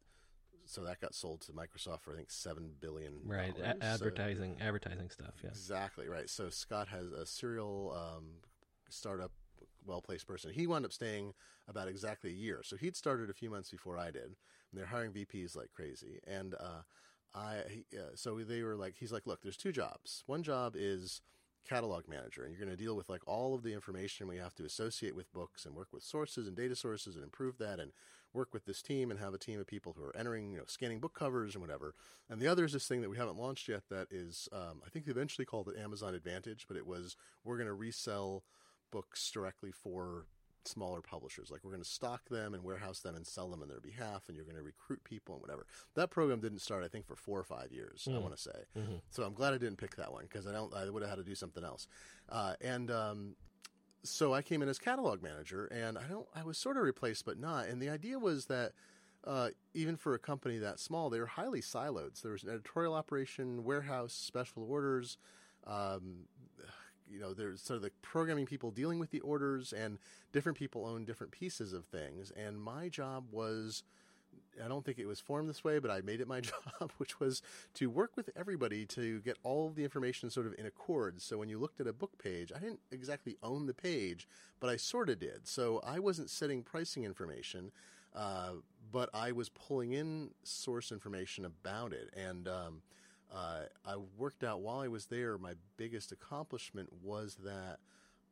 [0.68, 3.14] So that got sold to Microsoft for I think seven billion.
[3.24, 5.34] Right, a- So- advertising, advertising stuff.
[5.42, 5.50] Yeah.
[5.50, 6.28] Exactly right.
[6.28, 8.24] So Scott has a serial um,
[8.88, 9.32] startup,
[9.84, 10.52] well placed person.
[10.52, 11.34] He wound up staying
[11.68, 12.60] about exactly a year.
[12.62, 14.24] So he'd started a few months before I did.
[14.24, 14.36] And
[14.72, 16.20] they're hiring VPs like crazy.
[16.26, 16.82] And uh,
[17.34, 20.22] I, he, uh, so they were like, he's like, look, there's two jobs.
[20.26, 21.22] One job is
[21.68, 24.54] catalog manager, and you're going to deal with like all of the information we have
[24.54, 27.90] to associate with books and work with sources and data sources and improve that and
[28.36, 30.64] work with this team and have a team of people who are entering, you know,
[30.66, 31.94] scanning book covers and whatever.
[32.30, 34.90] And the other is this thing that we haven't launched yet that is, um, I
[34.90, 38.44] think they eventually called it Amazon Advantage, but it was we're going to resell
[38.92, 40.26] books directly for
[40.64, 41.50] smaller publishers.
[41.50, 44.24] Like we're going to stock them and warehouse them and sell them on their behalf,
[44.28, 45.66] and you're going to recruit people and whatever.
[45.94, 48.06] That program didn't start, I think, for four or five years.
[48.10, 48.64] I want to say.
[49.10, 50.74] So I'm glad I didn't pick that one because I don't.
[50.74, 51.86] I would have had to do something else.
[52.28, 53.36] Uh, and um,
[54.02, 56.26] so I came in as catalog manager, and I don't.
[56.34, 57.66] I was sort of replaced, but not.
[57.66, 58.72] And the idea was that.
[59.24, 62.16] Uh, even for a company that small, they were highly siloed.
[62.16, 65.18] So there was an editorial operation, warehouse, special orders,
[65.66, 66.28] um,
[67.10, 69.98] you know, there's sort of the programming people dealing with the orders, and
[70.32, 72.32] different people own different pieces of things.
[72.32, 73.82] And my job was,
[74.64, 76.40] I don't think it was formed this way, but I made it my
[76.80, 77.42] job, which was
[77.74, 81.20] to work with everybody to get all the information sort of in accord.
[81.20, 84.28] So when you looked at a book page, I didn't exactly own the page,
[84.60, 85.46] but I sort of did.
[85.46, 87.70] So I wasn't setting pricing information.
[88.14, 88.52] Uh,
[88.90, 92.82] but I was pulling in source information about it, and um,
[93.34, 95.36] uh, I worked out while I was there.
[95.36, 97.78] My biggest accomplishment was that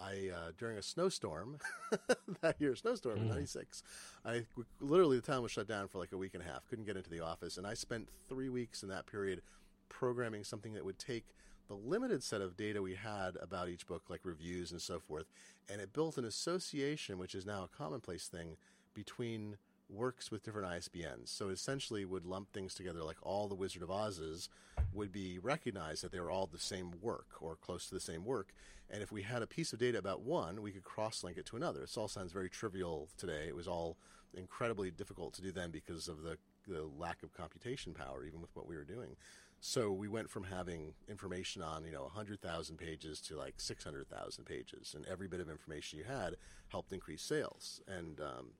[0.00, 1.58] I, uh, during a snowstorm,
[2.40, 3.82] that year snowstorm in '96,
[4.24, 4.44] I
[4.80, 6.66] literally the town was shut down for like a week and a half.
[6.68, 9.42] Couldn't get into the office, and I spent three weeks in that period
[9.88, 11.24] programming something that would take
[11.68, 15.26] the limited set of data we had about each book, like reviews and so forth,
[15.70, 18.56] and it built an association, which is now a commonplace thing,
[18.94, 19.56] between
[19.88, 21.28] works with different ISBNs.
[21.28, 24.48] So essentially would lump things together like all the Wizard of Oz's
[24.92, 28.24] would be recognized that they were all the same work or close to the same
[28.24, 28.52] work.
[28.90, 31.46] And if we had a piece of data about one, we could cross link it
[31.46, 31.80] to another.
[31.80, 33.46] This all sounds very trivial today.
[33.48, 33.96] It was all
[34.34, 36.36] incredibly difficult to do then because of the,
[36.68, 39.16] the lack of computation power, even with what we were doing.
[39.60, 44.94] So we went from having information on, you know, 100,000 pages to like 600,000 pages.
[44.94, 46.36] And every bit of information you had
[46.68, 47.80] helped increase sales.
[47.88, 48.50] And, um,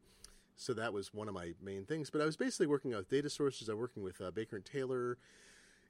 [0.57, 2.11] so that was one of my main things.
[2.11, 3.69] But I was basically working with data sources.
[3.69, 5.19] I was working with uh, Baker and Taylor,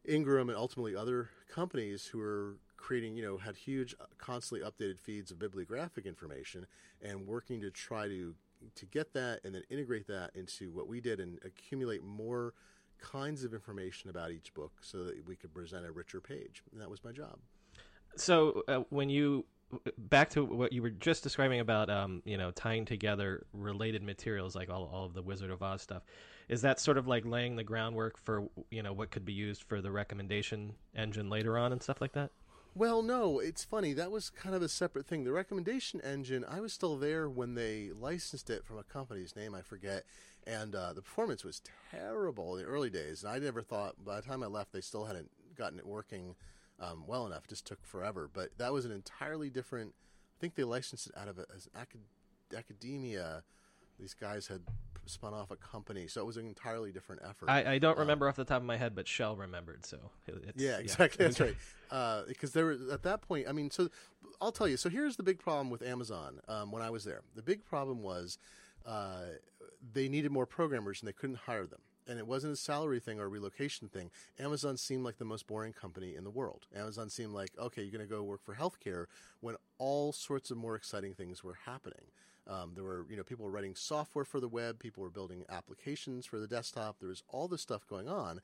[0.06, 4.98] Ingram, and ultimately other companies who were creating, you know, had huge, uh, constantly updated
[4.98, 6.66] feeds of bibliographic information,
[7.02, 8.34] and working to try to
[8.74, 12.54] to get that and then integrate that into what we did and accumulate more
[12.98, 16.62] kinds of information about each book so that we could present a richer page.
[16.72, 17.38] And that was my job.
[18.16, 19.44] So uh, when you
[19.98, 24.54] back to what you were just describing about um, you know tying together related materials
[24.54, 26.02] like all, all of the Wizard of Oz stuff,
[26.48, 29.62] is that sort of like laying the groundwork for you know what could be used
[29.64, 32.30] for the recommendation engine later on and stuff like that?
[32.76, 33.92] Well, no, it's funny.
[33.92, 35.22] That was kind of a separate thing.
[35.22, 39.54] The recommendation engine, I was still there when they licensed it from a company's name,
[39.54, 40.02] I forget,
[40.44, 43.22] and uh, the performance was terrible in the early days.
[43.22, 46.34] And I never thought, by the time I left, they still hadn't gotten it working
[46.84, 47.44] um, well enough.
[47.44, 48.28] It just took forever.
[48.32, 49.94] But that was an entirely different,
[50.36, 52.00] I think they licensed it out of a, as acad-
[52.56, 53.42] academia.
[53.98, 54.62] These guys had
[55.06, 57.48] spun off a company, so it was an entirely different effort.
[57.48, 59.86] I, I don't remember off the top of my head, but Shell remembered.
[59.86, 61.24] So it's, Yeah, exactly.
[61.28, 62.26] That's right.
[62.26, 63.46] Because there were at that point.
[63.48, 63.88] I mean, so
[64.40, 64.76] I'll tell you.
[64.76, 66.40] So here's the big problem with Amazon.
[66.48, 68.38] Um, when I was there, the big problem was
[68.84, 69.24] uh,
[69.92, 71.80] they needed more programmers and they couldn't hire them.
[72.08, 74.10] And it wasn't a salary thing or a relocation thing.
[74.38, 76.66] Amazon seemed like the most boring company in the world.
[76.76, 79.06] Amazon seemed like, okay, you're going to go work for healthcare
[79.40, 82.06] when all sorts of more exciting things were happening.
[82.46, 85.44] Um, there were, you know, people were writing software for the web, people were building
[85.48, 86.96] applications for the desktop.
[87.00, 88.40] There was all this stuff going on.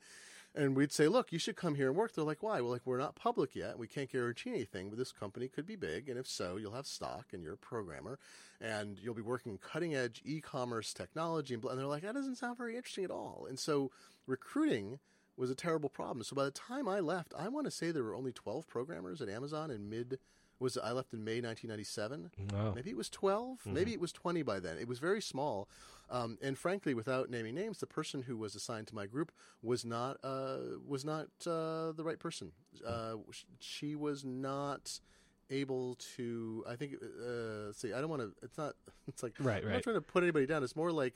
[0.53, 2.13] And we'd say, look, you should come here and work.
[2.13, 2.59] They're like, why?
[2.59, 3.79] Well, like, we're not public yet.
[3.79, 6.09] We can't guarantee anything, but this company could be big.
[6.09, 8.19] And if so, you'll have stock and you're a programmer
[8.59, 11.53] and you'll be working cutting edge e commerce technology.
[11.53, 13.45] And they're like, that doesn't sound very interesting at all.
[13.47, 13.91] And so
[14.27, 14.99] recruiting
[15.37, 16.23] was a terrible problem.
[16.23, 19.21] So by the time I left, I want to say there were only 12 programmers
[19.21, 20.19] at Amazon in mid
[20.61, 22.31] was I left in May 1997.
[22.53, 22.73] Oh.
[22.73, 23.59] Maybe it was 12.
[23.59, 23.73] Mm-hmm.
[23.73, 24.77] Maybe it was 20 by then.
[24.77, 25.67] It was very small.
[26.09, 29.31] Um, and frankly, without naming names, the person who was assigned to my group
[29.63, 32.51] was not uh, was not uh, the right person.
[32.85, 33.15] Uh,
[33.59, 34.99] she was not
[35.49, 36.63] able to.
[36.67, 36.95] I think.
[36.95, 38.33] Uh, see, I don't want to.
[38.43, 38.75] It's not.
[39.07, 39.73] It's like Right, I'm right.
[39.73, 40.63] not trying to put anybody down.
[40.63, 41.15] It's more like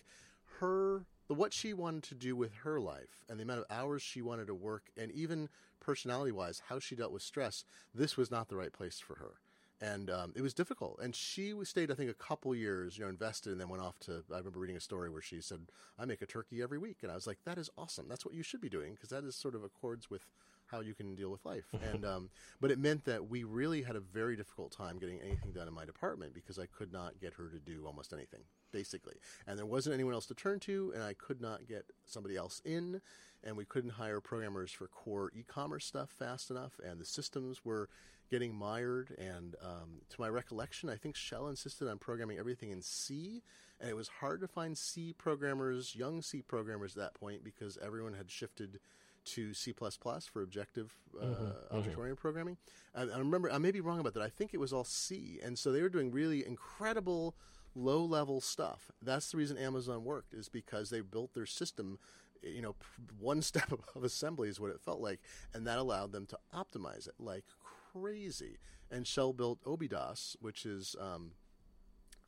[0.60, 4.02] her the what she wanted to do with her life and the amount of hours
[4.02, 5.50] she wanted to work and even
[5.86, 9.34] personality wise how she dealt with stress this was not the right place for her.
[9.82, 11.00] And um, it was difficult.
[11.04, 14.00] And she stayed i think a couple years you know invested and then went off
[14.02, 15.60] to i remember reading a story where she said
[16.00, 16.98] i make a turkey every week.
[17.04, 18.08] And i was like that is awesome.
[18.10, 20.26] That's what you should be doing because that is sort of accords with
[20.68, 21.66] how you can deal with life.
[21.94, 25.52] And um, but it meant that we really had a very difficult time getting anything
[25.52, 29.16] done in my department because i could not get her to do almost anything basically.
[29.48, 32.62] And there wasn't anyone else to turn to and i could not get somebody else
[32.66, 33.02] in.
[33.44, 37.90] And we couldn't hire programmers for core e-commerce stuff fast enough and the systems were
[38.32, 39.16] getting mired.
[39.20, 43.44] And um, to my recollection i think Shel insisted on programming everything in c
[43.80, 47.78] and it was hard to find c programmers young c programmers at that point because
[47.84, 48.80] everyone had shifted
[49.26, 52.58] to C++ for objective uh, object-oriented programming.
[52.94, 54.24] And I remember I may be wrong about that.
[54.24, 57.36] I think it was all C, and so they were doing really incredible
[57.76, 58.92] low-level stuff.
[59.02, 62.00] That's the reason Amazon worked is because they built their system,
[62.42, 62.76] you know,
[63.20, 65.20] one step above assembly is what it felt like,
[65.54, 67.46] and that allowed them to optimize it like
[67.94, 68.58] crazy.
[68.92, 71.32] And Shel built Obidos, which is um,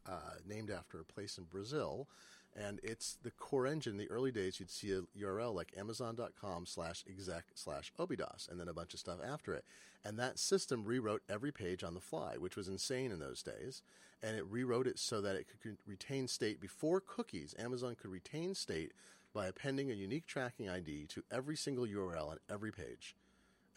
[0.07, 2.07] uh, named after a place in Brazil.
[2.55, 3.93] And it's the core engine.
[3.93, 8.59] In the early days, you'd see a URL like amazon.com slash exec slash obidos, and
[8.59, 9.63] then a bunch of stuff after it.
[10.03, 13.83] And that system rewrote every page on the fly, which was insane in those days.
[14.23, 17.53] And it rewrote it so that it could retain state before cookies.
[17.59, 18.93] Amazon could retain state
[19.33, 23.15] by appending a unique tracking ID to every single URL on every page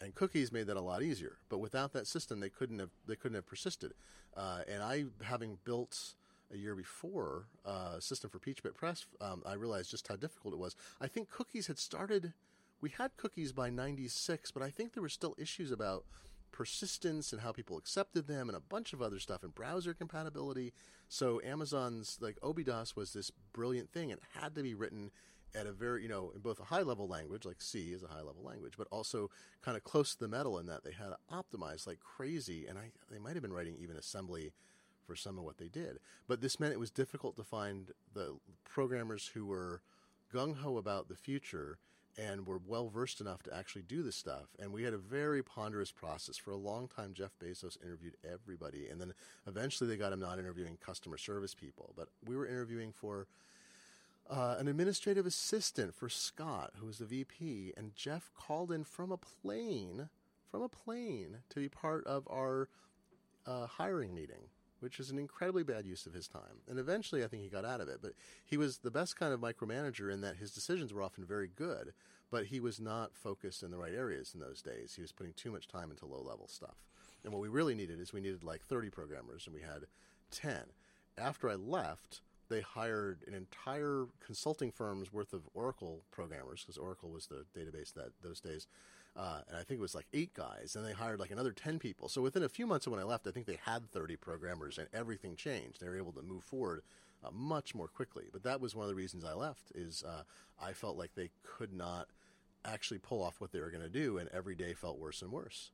[0.01, 1.37] and cookies made that a lot easier.
[1.49, 3.93] But without that system, they couldn't have they couldn't have persisted.
[4.35, 6.15] Uh, and I, having built
[6.53, 10.59] a year before uh, system for Peachpit Press, um, I realized just how difficult it
[10.59, 10.75] was.
[10.99, 12.33] I think cookies had started.
[12.81, 16.05] We had cookies by '96, but I think there were still issues about
[16.51, 20.73] persistence and how people accepted them and a bunch of other stuff and browser compatibility.
[21.07, 24.09] So Amazon's like Obidos was this brilliant thing.
[24.09, 25.11] It had to be written
[25.53, 28.07] at a very, you know, in both a high level language, like C is a
[28.07, 29.29] high level language, but also
[29.61, 32.65] kind of close to the metal in that they had to optimize like crazy.
[32.67, 34.51] And I, they might have been writing even assembly
[35.05, 35.99] for some of what they did.
[36.27, 39.81] But this meant it was difficult to find the programmers who were
[40.33, 41.77] gung ho about the future
[42.17, 44.47] and were well versed enough to actually do this stuff.
[44.59, 46.37] And we had a very ponderous process.
[46.37, 48.87] For a long time, Jeff Bezos interviewed everybody.
[48.89, 49.13] And then
[49.47, 53.27] eventually they got him not interviewing customer service people, but we were interviewing for
[54.29, 59.11] uh, an administrative assistant for Scott, who was the VP, and Jeff called in from
[59.11, 60.09] a plane,
[60.49, 62.69] from a plane, to be part of our
[63.45, 64.49] uh, hiring meeting,
[64.81, 66.61] which is an incredibly bad use of his time.
[66.67, 67.99] And eventually, I think he got out of it.
[68.01, 68.13] But
[68.45, 71.93] he was the best kind of micromanager in that his decisions were often very good,
[72.29, 74.93] but he was not focused in the right areas in those days.
[74.95, 76.83] He was putting too much time into low level stuff.
[77.23, 79.85] And what we really needed is we needed like 30 programmers, and we had
[80.31, 80.57] 10.
[81.17, 87.09] After I left, they hired an entire consulting firm's worth of Oracle programmers because Oracle
[87.09, 88.67] was the database that those days,
[89.21, 90.75] uh, and I think it was like eight guys.
[90.75, 92.09] And they hired like another ten people.
[92.09, 94.79] So within a few months of when I left, I think they had thirty programmers,
[94.79, 95.79] and everything changed.
[95.79, 96.81] They were able to move forward
[97.23, 98.25] uh, much more quickly.
[98.31, 99.71] But that was one of the reasons I left.
[99.75, 100.23] Is uh,
[100.59, 102.07] I felt like they could not
[102.65, 105.31] actually pull off what they were going to do, and every day felt worse and
[105.31, 105.71] worse.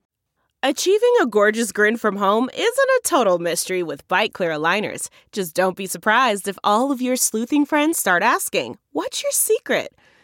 [0.64, 5.08] Achieving a gorgeous grin from home isn't a total mystery with Byte Clear aligners.
[5.32, 9.94] Just don't be surprised if all of your sleuthing friends start asking, What's your secret?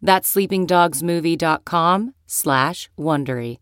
[0.00, 3.58] That's sleepingdogsmovie.com slash Wondery.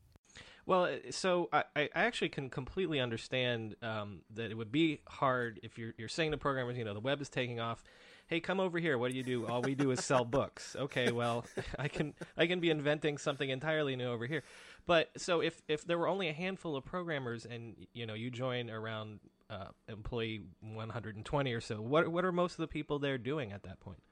[0.67, 5.61] Well, uh, so I, I actually can completely understand um, that it would be hard
[5.63, 7.85] if you're you're saying to programmers, you know, the web is taking off.
[8.27, 8.99] Hey, come over here.
[8.99, 9.47] What do you do?
[9.47, 10.75] All we do is sell books.
[10.77, 11.45] Okay, well,
[11.79, 14.43] I can I can be inventing something entirely new over here.
[14.87, 18.31] But so if if there were only a handful of programmers and you know you
[18.31, 23.19] join around uh, employee 120 or so, what what are most of the people there
[23.19, 24.03] doing at that point?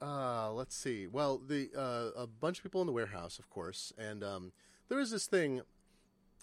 [0.00, 1.06] Uh, let's see.
[1.06, 4.52] Well, the uh, a bunch of people in the warehouse, of course, and um,
[4.88, 5.62] there is this thing.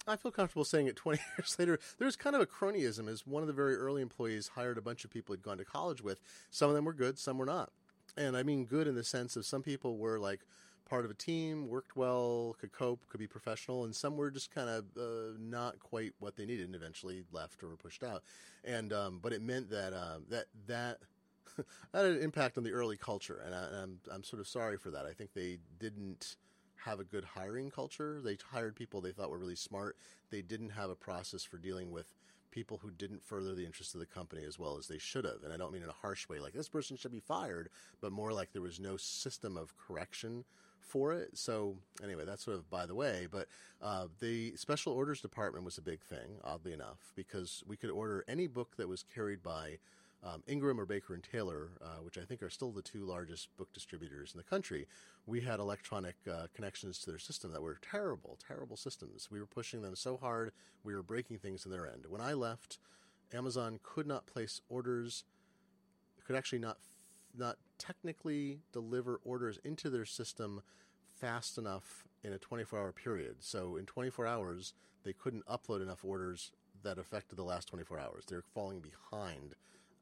[0.06, 1.78] I feel comfortable saying it 20 years later.
[1.98, 5.04] There's kind of a cronyism as one of the very early employees hired a bunch
[5.04, 6.20] of people he'd gone to college with.
[6.50, 7.70] Some of them were good, some were not.
[8.16, 10.40] And I mean good in the sense of some people were like
[10.84, 14.50] part of a team, worked well, could cope, could be professional, and some were just
[14.50, 18.22] kind of uh, not quite what they needed and eventually left or were pushed out.
[18.64, 21.13] And um, but it meant that uh, that that that
[21.94, 24.76] had an impact on the early culture, and, I, am I'm, I'm sort of sorry
[24.76, 25.06] for that.
[25.06, 26.36] I think they didn't
[26.84, 28.20] have a good hiring culture.
[28.22, 29.96] They hired people they thought were really smart.
[30.30, 32.14] They didn't have a process for dealing with
[32.50, 35.42] people who didn't further the interests of the company as well as they should have.
[35.42, 37.68] And I don't mean in a harsh way, like this person should be fired,
[38.00, 40.44] but more like there was no system of correction
[40.80, 41.36] for it.
[41.36, 43.26] So anyway, that's sort of by the way.
[43.30, 43.48] But
[43.82, 48.24] uh, the special orders department was a big thing, oddly enough, because we could order
[48.28, 49.78] any book that was carried by
[50.24, 53.54] um, Ingram or Baker and Taylor, uh, which I think are still the two largest
[53.56, 54.86] book distributors in the country,
[55.26, 59.28] we had electronic uh, connections to their system that were terrible, terrible systems.
[59.30, 60.52] We were pushing them so hard,
[60.82, 62.06] we were breaking things in their end.
[62.08, 62.78] When I left,
[63.32, 65.24] Amazon could not place orders,
[66.26, 66.78] could actually not
[67.36, 70.62] not technically deliver orders into their system
[71.12, 73.36] fast enough in a 24-hour period.
[73.40, 74.72] So in 24 hours,
[75.02, 76.52] they couldn't upload enough orders
[76.84, 78.24] that affected the last 24 hours.
[78.28, 79.56] They're falling behind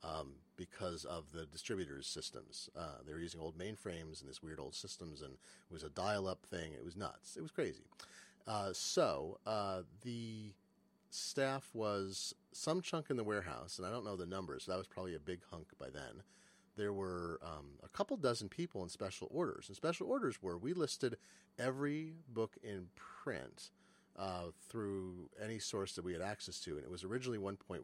[0.05, 2.68] um, because of the distributors' systems.
[2.76, 5.90] Uh, they were using old mainframes and this weird old systems, and it was a
[5.90, 6.72] dial-up thing.
[6.72, 7.36] It was nuts.
[7.36, 7.84] It was crazy.
[8.46, 10.53] Uh, so uh, the
[11.11, 14.64] staff was some chunk in the warehouse, and I don't know the numbers.
[14.64, 16.22] So that was probably a big hunk by then.
[16.76, 20.72] There were um, a couple dozen people in special orders, and special orders were we
[20.72, 21.16] listed
[21.59, 23.70] every book in print
[24.18, 26.76] uh, through any source that we had access to.
[26.76, 27.80] And it was originally 1.1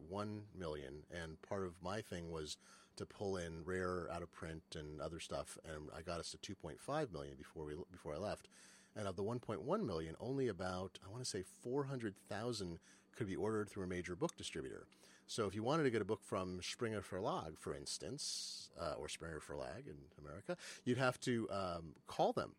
[0.57, 0.93] million.
[1.11, 2.57] And part of my thing was
[2.97, 5.57] to pull in rare out of print and other stuff.
[5.65, 8.49] And I got us to 2.5 million before we before I left.
[8.95, 12.79] And of the 1.1 million, only about I want to say 400,000
[13.15, 14.85] could be ordered through a major book distributor.
[15.27, 19.07] So if you wanted to get a book from Springer Verlag, for instance, uh, or
[19.07, 22.53] Springer Verlag in America, you'd have to um, call them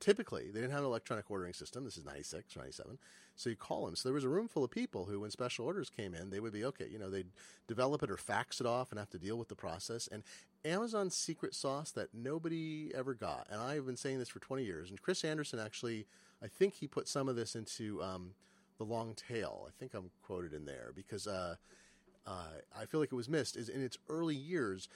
[0.00, 1.84] typically they didn't have an electronic ordering system.
[1.84, 2.98] This is 96 or 97.
[3.36, 3.96] So you call them.
[3.96, 6.40] So there was a room full of people who, when special orders came in, they
[6.40, 6.88] would be okay.
[6.90, 7.30] You know, they'd
[7.68, 10.08] develop it or fax it off and have to deal with the process.
[10.10, 10.22] And
[10.64, 14.90] Amazon's secret sauce that nobody ever got, and I've been saying this for 20 years.
[14.90, 16.06] And Chris Anderson actually,
[16.42, 18.32] I think he put some of this into um,
[18.78, 19.66] the long tail.
[19.68, 21.54] I think I'm quoted in there because uh,
[22.26, 23.56] uh, I feel like it was missed.
[23.56, 24.88] Is in its early years.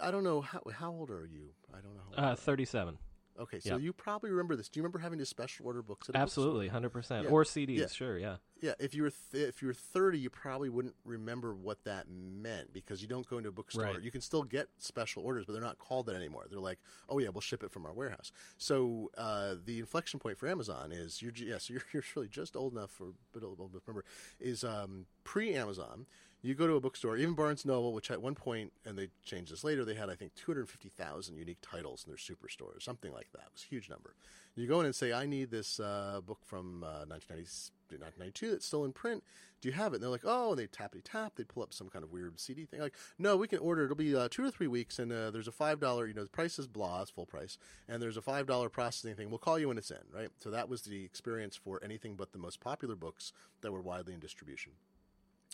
[0.00, 1.48] I don't know how how old are you?
[1.72, 2.22] I don't know.
[2.22, 2.98] Uh, 37.
[3.38, 4.68] Okay, so you probably remember this.
[4.68, 6.08] Do you remember having to special order books?
[6.08, 7.78] At a Absolutely, hundred percent, or CDs.
[7.78, 7.86] Yeah.
[7.86, 8.36] Sure, yeah.
[8.60, 12.06] Yeah, if you were th- if you were thirty, you probably wouldn't remember what that
[12.08, 13.84] meant because you don't go into a bookstore.
[13.84, 14.02] Right.
[14.02, 16.46] You can still get special orders, but they're not called that anymore.
[16.50, 16.78] They're like,
[17.08, 18.32] oh yeah, we'll ship it from our warehouse.
[18.56, 22.56] So uh, the inflection point for Amazon is you're yeah, so you're, you're really just
[22.56, 24.04] old enough for a bit old enough remember
[24.40, 26.06] is um, pre Amazon
[26.48, 29.52] you go to a bookstore, even Barnes Noble, which at one point, and they changed
[29.52, 33.30] this later, they had I think 250,000 unique titles in their superstore, or something like
[33.32, 33.42] that.
[33.42, 34.14] It was a huge number.
[34.54, 38.84] You go in and say, "I need this uh, book from uh, 1992 that's still
[38.84, 39.22] in print.
[39.60, 41.34] Do you have it?" And they're like, "Oh," and they tappity tap.
[41.36, 42.80] They pull up some kind of weird CD thing.
[42.80, 43.84] Like, "No, we can order.
[43.84, 46.06] It'll be uh, two or three weeks, and uh, there's a five dollar.
[46.06, 49.14] You know, the price is blah, it's full price, and there's a five dollar processing
[49.14, 49.28] thing.
[49.28, 52.32] We'll call you when it's in, right?" So that was the experience for anything but
[52.32, 54.72] the most popular books that were widely in distribution.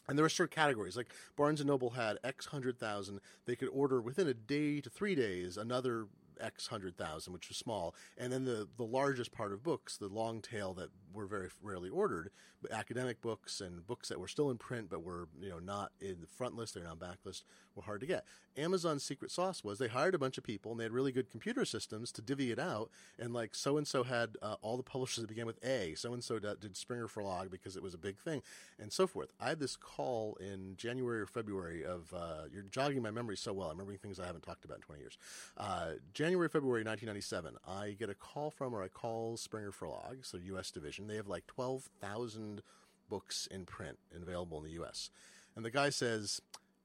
[0.08, 3.20] And there were certain categories, like Barnes and Noble had X hundred thousand.
[3.46, 6.06] They could order within a day to three days another
[6.40, 10.08] X hundred thousand, which was small, and then the the largest part of books, the
[10.08, 12.30] long tail that were very rarely ordered.
[12.60, 15.92] But academic books and books that were still in print but were you know not
[16.00, 17.42] in the front list, they're now backlist,
[17.74, 18.24] were hard to get.
[18.56, 21.30] Amazon's secret sauce was they hired a bunch of people and they had really good
[21.30, 22.90] computer systems to divvy it out.
[23.18, 26.12] And like so and so had uh, all the publishers that began with A, so
[26.12, 28.42] and so did Springer Verlag because it was a big thing,
[28.78, 29.32] and so forth.
[29.40, 33.52] I had this call in January or February of uh, you're jogging my memory so
[33.52, 33.68] well.
[33.68, 35.18] I'm remembering things I haven't talked about in 20 years.
[35.56, 37.56] Uh, January, February 1997.
[37.66, 40.70] I get a call from or I call Springer Verlag, so U.S.
[40.70, 41.03] division.
[41.06, 42.62] They have like 12,000
[43.08, 45.10] books in print and available in the U.S.
[45.56, 46.40] And the guy says,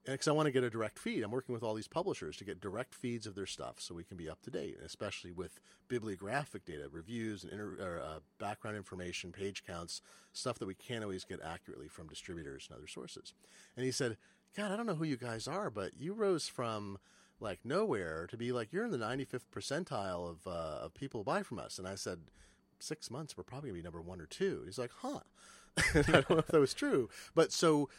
[0.05, 1.23] because I want to get a direct feed.
[1.23, 4.03] I'm working with all these publishers to get direct feeds of their stuff so we
[4.03, 8.77] can be up to date, especially with bibliographic data, reviews, and inter- or, uh, background
[8.77, 10.01] information, page counts,
[10.31, 13.33] stuff that we can't always get accurately from distributors and other sources.
[13.75, 14.17] And he said,
[14.55, 16.97] God, I don't know who you guys are, but you rose from
[17.39, 21.23] like nowhere to be like you're in the 95th percentile of uh, of people who
[21.23, 21.77] buy from us.
[21.77, 22.19] And I said,
[22.83, 24.63] six months, we're probably gonna be number one or two.
[24.65, 25.19] He's like, huh.
[25.95, 27.89] I don't know if that was true, but so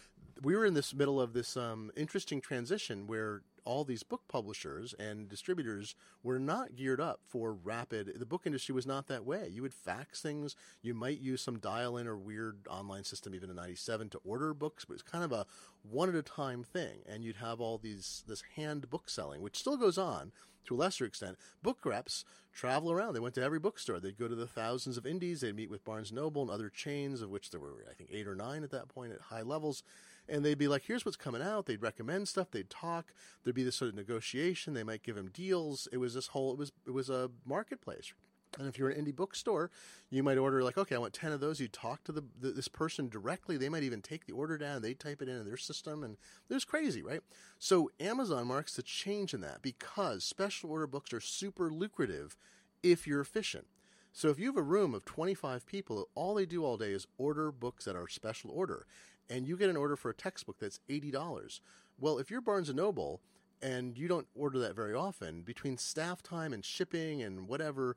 [0.43, 4.95] we were in this middle of this um, interesting transition where all these book publishers
[4.95, 8.13] and distributors were not geared up for rapid.
[8.19, 9.49] The book industry was not that way.
[9.51, 10.57] You would fax things.
[10.83, 14.85] You might use some dial-in or weird online system, even in '97, to order books,
[14.85, 15.47] but it's kind of a
[15.83, 17.01] one at a time thing.
[17.07, 20.33] And you'd have all these this hand book selling, which still goes on
[20.67, 21.39] to a lesser extent.
[21.63, 23.15] Book reps travel around.
[23.15, 24.01] They went to every bookstore.
[24.01, 25.41] They'd go to the thousands of indies.
[25.41, 28.27] They'd meet with Barnes Noble and other chains, of which there were, I think, eight
[28.27, 29.83] or nine at that point at high levels
[30.31, 32.51] and they'd be like, "Here's what's coming out." They'd recommend stuff.
[32.51, 33.13] They'd talk.
[33.43, 34.75] There'd be this sort of negotiation.
[34.75, 35.89] They might give him deals.
[35.93, 36.53] It was this whole.
[36.53, 38.15] It was it was a marketplace.
[38.59, 39.71] And if you're an indie bookstore,
[40.11, 41.61] you might order like, okay, I want ten of those.
[41.61, 43.57] You talk to the, the, this person directly.
[43.57, 44.83] They might even take the order down.
[44.83, 46.17] They type it in in their system, and
[46.49, 47.21] was crazy, right?
[47.59, 52.37] So Amazon marks the change in that because special order books are super lucrative
[52.83, 53.67] if you're efficient.
[54.13, 57.07] So if you have a room of 25 people, all they do all day is
[57.17, 58.87] order books that are special order
[59.31, 61.61] and you get an order for a textbook that's $80.
[61.99, 63.21] Well, if you're Barnes & Noble
[63.63, 67.97] and you don't order that very often, between staff time and shipping and whatever,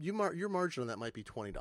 [0.00, 1.54] you mar- your margin on that might be $20,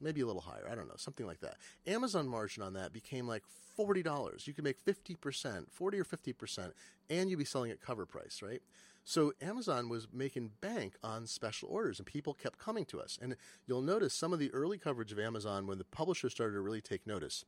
[0.00, 0.68] maybe a little higher.
[0.70, 1.56] I don't know, something like that.
[1.86, 3.42] Amazon margin on that became like
[3.78, 4.46] $40.
[4.46, 6.72] You could make 50%, 40 or 50%,
[7.10, 8.62] and you'd be selling at cover price, right?
[9.04, 13.18] So Amazon was making bank on special orders, and people kept coming to us.
[13.20, 16.60] And you'll notice some of the early coverage of Amazon when the publisher started to
[16.60, 17.44] really take notice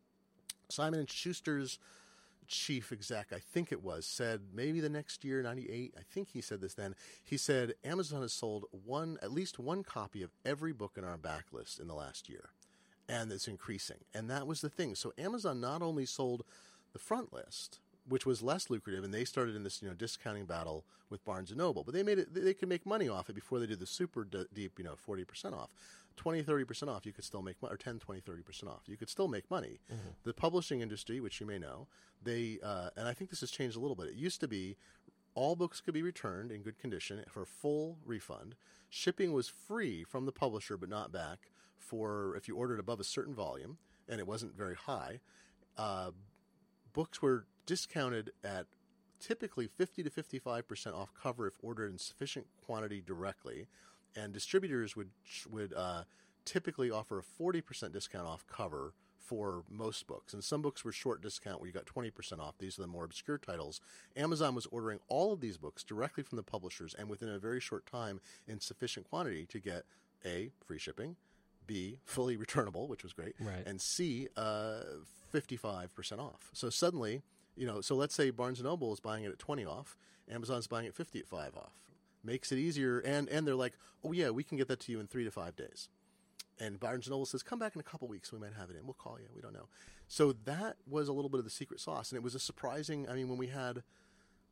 [0.68, 1.78] Simon and Schuster's
[2.48, 6.40] chief exec, I think it was, said maybe the next year, 98, I think he
[6.40, 6.94] said this then.
[7.24, 11.18] He said Amazon has sold one, at least one copy of every book in our
[11.18, 12.50] backlist in the last year.
[13.08, 13.98] And it's increasing.
[14.14, 14.94] And that was the thing.
[14.94, 16.44] So Amazon not only sold
[16.92, 17.78] the front list,
[18.08, 21.50] which was less lucrative, and they started in this you know discounting battle with Barnes
[21.50, 21.84] and Noble.
[21.84, 24.24] But they made it; they could make money off it before they did the super
[24.24, 25.70] deep, you know, forty percent off.
[26.16, 28.82] 20 30% off you could still make money or 10 20 30% off.
[28.86, 29.80] You could still make money.
[29.92, 30.08] Mm-hmm.
[30.24, 31.86] the publishing industry which you may know
[32.22, 34.08] they uh, and i think this has changed a little bit.
[34.08, 34.76] It used to be
[35.34, 38.54] all books could be returned in good condition for full refund.
[38.88, 43.04] Shipping was free from the publisher but not back for if you ordered above a
[43.04, 45.20] certain volume and it wasn't very high
[45.76, 46.10] uh,
[46.92, 48.66] books were discounted at
[49.20, 53.66] typically 50 to 55% off cover if ordered in sufficient quantity directly
[54.16, 55.10] and distributors would
[55.50, 56.04] would uh,
[56.44, 60.32] typically offer a 40% discount off cover for most books.
[60.32, 62.54] And some books were short discount where you got 20% off.
[62.58, 63.80] These are the more obscure titles.
[64.16, 67.60] Amazon was ordering all of these books directly from the publishers and within a very
[67.60, 69.84] short time in sufficient quantity to get
[70.24, 71.16] A, free shipping,
[71.66, 73.66] B, fully returnable, which was great, right.
[73.66, 74.82] and C, uh,
[75.34, 76.50] 55% off.
[76.52, 77.22] So suddenly,
[77.56, 79.96] you know, so let's say Barnes & Noble is buying it at 20 off,
[80.30, 81.72] Amazon's buying it 50 at 5 off
[82.26, 82.98] makes it easier.
[82.98, 83.74] And and they're like,
[84.04, 85.88] oh yeah, we can get that to you in three to five days.
[86.58, 88.32] And Barnes & Noble says, come back in a couple weeks.
[88.32, 88.86] We might have it in.
[88.86, 89.26] We'll call you.
[89.34, 89.68] We don't know.
[90.08, 93.08] So that was a little bit of the secret sauce, and it was a surprising.
[93.08, 93.82] I mean, when we had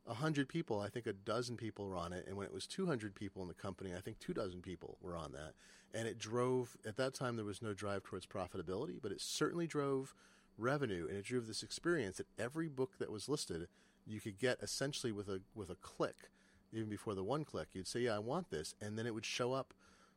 [0.07, 2.87] hundred people, I think a dozen people were on it, and when it was two
[2.87, 5.55] hundred people in the company, I think two dozen people were on that.
[5.99, 6.77] And it drove.
[6.87, 10.15] At that time, there was no drive towards profitability, but it certainly drove
[10.59, 13.69] revenue, and it drove this experience that every book that was listed,
[14.07, 16.31] you could get essentially with a with a click
[16.75, 17.69] even before the one click.
[17.73, 19.75] You'd say, "Yeah, I want this," and then it would show up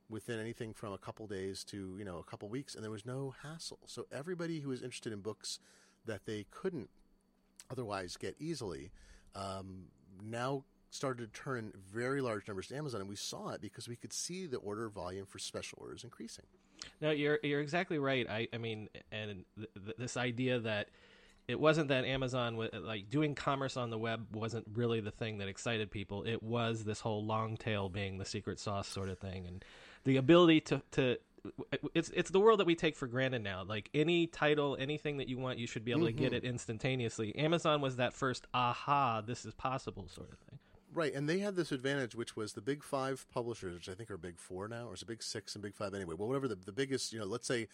[0.10, 3.06] within anything from a couple days to you know a couple weeks, and there was
[3.06, 3.80] no hassle.
[3.86, 5.60] So everybody who was interested in books
[6.06, 6.90] that they couldn't
[7.70, 8.92] otherwise get easily
[9.36, 9.86] um,
[10.24, 13.88] now started to turn in very large numbers to Amazon, and we saw it because
[13.88, 16.46] we could see the order volume for special orders increasing.
[17.02, 18.28] No, you're you're exactly right.
[18.30, 20.90] I I mean, and th- th- this idea that
[21.48, 25.38] it wasn't that Amazon was like doing commerce on the web wasn't really the thing
[25.38, 26.24] that excited people.
[26.24, 29.64] It was this whole long tail being the secret sauce sort of thing, and
[30.04, 31.18] the ability to to
[31.94, 33.64] it's it's the world that we take for granted now.
[33.64, 36.36] Like any title, anything that you want, you should be able to get Mm-hmm.
[36.36, 37.34] it instantaneously.
[37.38, 40.60] Amazon was that first aha, this is possible sort of thing.
[40.94, 44.10] Right, and they had this advantage, which was the big five publishers, which I think
[44.10, 46.16] are big four now, or is it big six and big five anyway?
[46.18, 47.68] Well, whatever the, the biggest, you know, let's say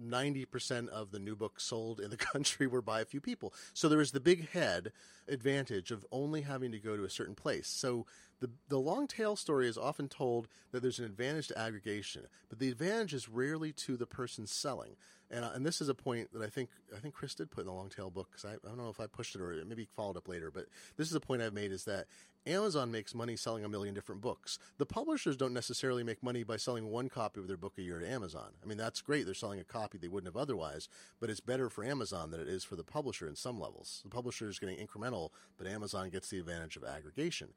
[0.00, 3.52] 90% of the new books sold in the country were by a few people.
[3.72, 4.92] So there was the big head
[5.28, 7.68] advantage of only having to go to a certain place.
[7.68, 8.06] So
[8.40, 12.58] the, the long tail story is often told that there's an advantage to aggregation, but
[12.58, 14.96] the advantage is rarely to the person selling.
[15.30, 17.62] And, uh, and this is a point that I think I think Chris did put
[17.62, 19.60] in the long tail book because I, I don't know if I pushed it or
[19.66, 20.50] maybe followed up later.
[20.50, 20.66] But
[20.96, 22.06] this is a point I've made is that
[22.46, 24.60] Amazon makes money selling a million different books.
[24.78, 27.98] The publishers don't necessarily make money by selling one copy of their book a year
[27.98, 28.52] to Amazon.
[28.62, 30.88] I mean that's great; they're selling a copy they wouldn't have otherwise.
[31.18, 34.02] But it's better for Amazon than it is for the publisher in some levels.
[34.04, 37.48] The publisher is getting incremental, but Amazon gets the advantage of aggregation.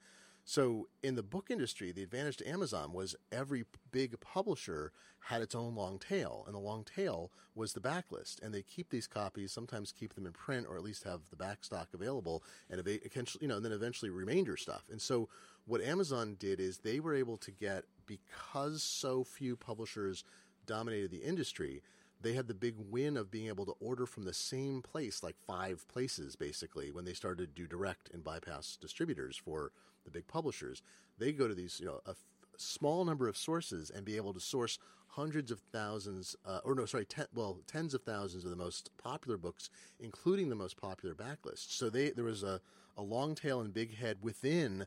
[0.49, 5.53] So in the book industry, the advantage to Amazon was every big publisher had its
[5.53, 8.41] own long tail, and the long tail was the backlist.
[8.41, 11.35] And they keep these copies, sometimes keep them in print, or at least have the
[11.35, 14.85] back stock available, and eventually, you know, and then eventually remainder stuff.
[14.89, 15.29] And so
[15.67, 20.23] what Amazon did is they were able to get because so few publishers
[20.65, 21.83] dominated the industry
[22.21, 25.35] they had the big win of being able to order from the same place, like
[25.47, 29.71] five places basically, when they started to do direct and bypass distributors for
[30.05, 30.81] the big publishers.
[31.17, 32.17] They go to these, you know, a f-
[32.57, 36.85] small number of sources and be able to source hundreds of thousands, uh, or no,
[36.85, 41.15] sorry, ten, well, tens of thousands of the most popular books, including the most popular
[41.15, 41.71] backlists.
[41.71, 42.61] So they there was a,
[42.97, 44.85] a long tail and big head within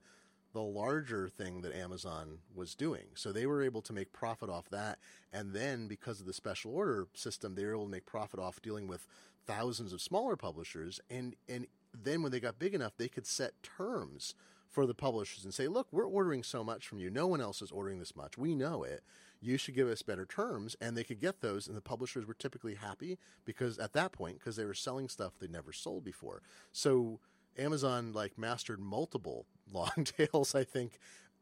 [0.53, 3.07] the larger thing that Amazon was doing.
[3.15, 4.99] So they were able to make profit off that.
[5.33, 8.61] And then because of the special order system, they were able to make profit off
[8.61, 9.07] dealing with
[9.47, 11.01] thousands of smaller publishers.
[11.11, 14.35] And, and then when they got big enough, they could set terms
[14.69, 17.11] for the publishers and say, look, we're ordering so much from you.
[17.11, 18.39] No one else is ordering this much.
[18.39, 19.03] We know it.
[19.41, 20.77] You should give us better terms.
[20.81, 21.67] And they could get those.
[21.67, 25.33] And the publishers were typically happy because at that point, because they were selling stuff
[25.39, 26.43] they'd never sold before.
[26.73, 27.21] So
[27.59, 30.99] Amazon like mastered multiple long tails, I think,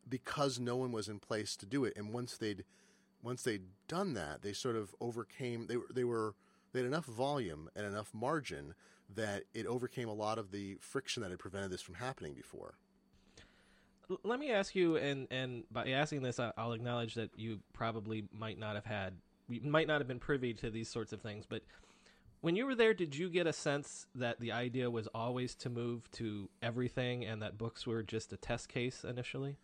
[0.09, 1.95] because no one was in place to do it.
[1.97, 2.65] And once they'd
[3.23, 5.67] once they'd done that, they sort of overcame.
[5.67, 6.35] They were they were
[6.73, 8.75] they had enough volume and enough margin
[9.15, 12.75] that it overcame a lot of the friction that had prevented this from happening before.
[14.25, 18.59] Let me ask you, and and by asking this, I'll acknowledge that you probably might
[18.59, 19.15] not have had,
[19.49, 21.45] you might not have been privy to these sorts of things.
[21.49, 21.63] But
[22.41, 25.71] when you were there, did you get a sense that the idea was always to
[25.71, 29.57] move to everything, and that books were just a test case initially?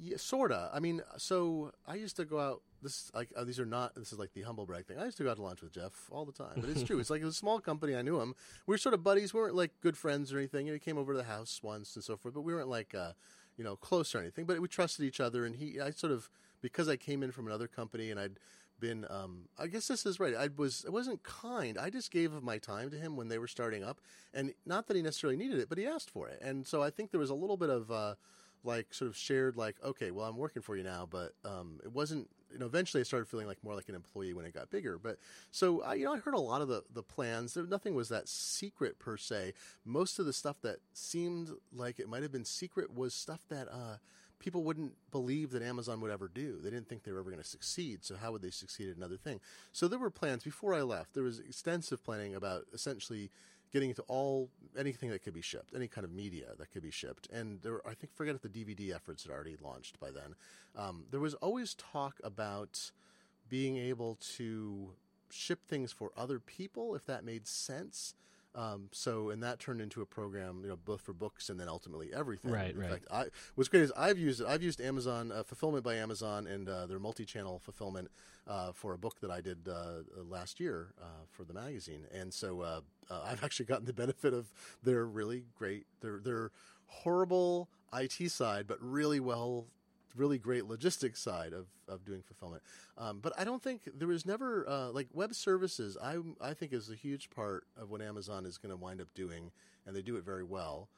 [0.00, 0.70] Yeah, sorta.
[0.72, 2.62] I mean, so I used to go out.
[2.82, 3.94] This like uh, these are not.
[3.94, 4.98] This is like the humble brag thing.
[4.98, 6.98] I used to go out to lunch with Jeff all the time, but it's true.
[6.98, 7.94] It's like it was a small company.
[7.94, 8.34] I knew him.
[8.66, 9.32] We were sort of buddies.
[9.32, 10.66] We weren't like good friends or anything.
[10.66, 12.68] You know, he came over to the house once and so forth, but we weren't
[12.68, 13.12] like uh,
[13.56, 14.46] you know close or anything.
[14.46, 15.80] But we trusted each other, and he.
[15.80, 16.28] I sort of
[16.60, 18.38] because I came in from another company and I'd
[18.84, 19.06] been.
[19.08, 20.34] Um, I guess this is right.
[20.34, 20.84] I was.
[20.86, 21.78] I wasn't kind.
[21.78, 24.00] I just gave of my time to him when they were starting up,
[24.34, 26.90] and not that he necessarily needed it, but he asked for it, and so I
[26.90, 27.90] think there was a little bit of.
[27.90, 28.14] Uh,
[28.66, 31.92] like sort of shared like okay well i'm working for you now but um, it
[31.92, 34.70] wasn't you know eventually i started feeling like more like an employee when it got
[34.70, 35.18] bigger but
[35.50, 38.26] so I, you know i heard a lot of the, the plans nothing was that
[38.26, 39.52] secret per se
[39.84, 43.68] most of the stuff that seemed like it might have been secret was stuff that
[43.70, 43.96] uh,
[44.44, 47.42] people wouldn't believe that amazon would ever do they didn't think they were ever going
[47.42, 49.40] to succeed so how would they succeed at another thing
[49.72, 53.30] so there were plans before i left there was extensive planning about essentially
[53.74, 56.92] getting into all anything that could be shipped, any kind of media that could be
[56.92, 57.28] shipped.
[57.32, 60.36] And there, I think, forget if the DVD efforts had already launched by then.
[60.76, 62.92] Um, there was always talk about
[63.48, 64.90] being able to
[65.28, 68.14] ship things for other people if that made sense.
[68.54, 71.68] Um, so, and that turned into a program, you know, both for books and then
[71.68, 72.52] ultimately everything.
[72.52, 72.90] Right, In right.
[72.90, 73.24] fact, I,
[73.56, 74.46] what's great is I've used it.
[74.46, 78.10] I've used Amazon uh, fulfillment by Amazon and uh, their multi-channel fulfillment
[78.46, 82.32] uh, for a book that I did uh, last year uh, for the magazine, and
[82.32, 82.80] so uh,
[83.10, 84.52] uh, I've actually gotten the benefit of
[84.82, 86.50] their really great, their their
[86.86, 89.66] horrible IT side, but really well.
[90.16, 92.62] Really great logistics side of, of doing fulfillment,
[92.96, 95.96] um, but I don't think there was never uh, like web services.
[96.00, 99.08] I I think is a huge part of what Amazon is going to wind up
[99.14, 99.50] doing,
[99.86, 100.88] and they do it very well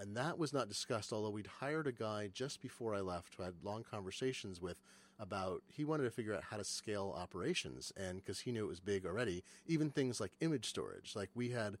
[0.00, 1.12] and that was not discussed.
[1.12, 4.76] Although we'd hired a guy just before I left who I had long conversations with
[5.18, 8.68] about he wanted to figure out how to scale operations, and because he knew it
[8.68, 11.12] was big already, even things like image storage.
[11.14, 11.76] Like we had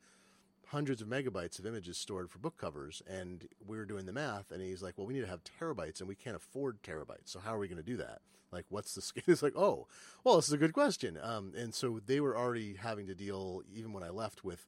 [0.72, 4.50] hundreds of megabytes of images stored for book covers, and we were doing the math,
[4.50, 7.26] and he's like, "Well, we need to have terabytes, and we can't afford terabytes.
[7.26, 8.22] So how are we going to do that?
[8.50, 9.86] Like, what's the scale?" It's like, "Oh,
[10.24, 13.62] well, this is a good question." Um, and so they were already having to deal,
[13.72, 14.66] even when I left, with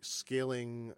[0.00, 0.92] scaling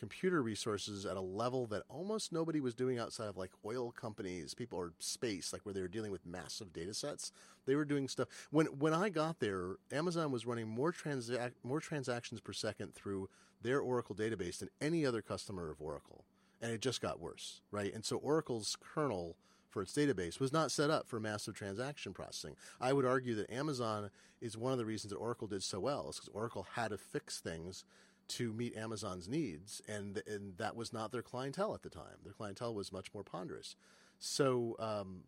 [0.00, 4.54] computer resources at a level that almost nobody was doing outside of like oil companies,
[4.54, 7.30] people or space, like where they were dealing with massive data sets.
[7.66, 8.26] They were doing stuff.
[8.50, 13.28] When when I got there, Amazon was running more transac- more transactions per second through
[13.62, 16.24] their Oracle database than any other customer of Oracle,
[16.62, 17.92] and it just got worse, right?
[17.94, 19.36] And so Oracle's kernel
[19.68, 22.56] for its database was not set up for massive transaction processing.
[22.80, 26.08] I would argue that Amazon is one of the reasons that Oracle did so well,
[26.08, 27.84] is because Oracle had to fix things
[28.30, 32.18] to meet Amazon's needs, and and that was not their clientele at the time.
[32.22, 33.76] Their clientele was much more ponderous.
[34.18, 35.24] So um,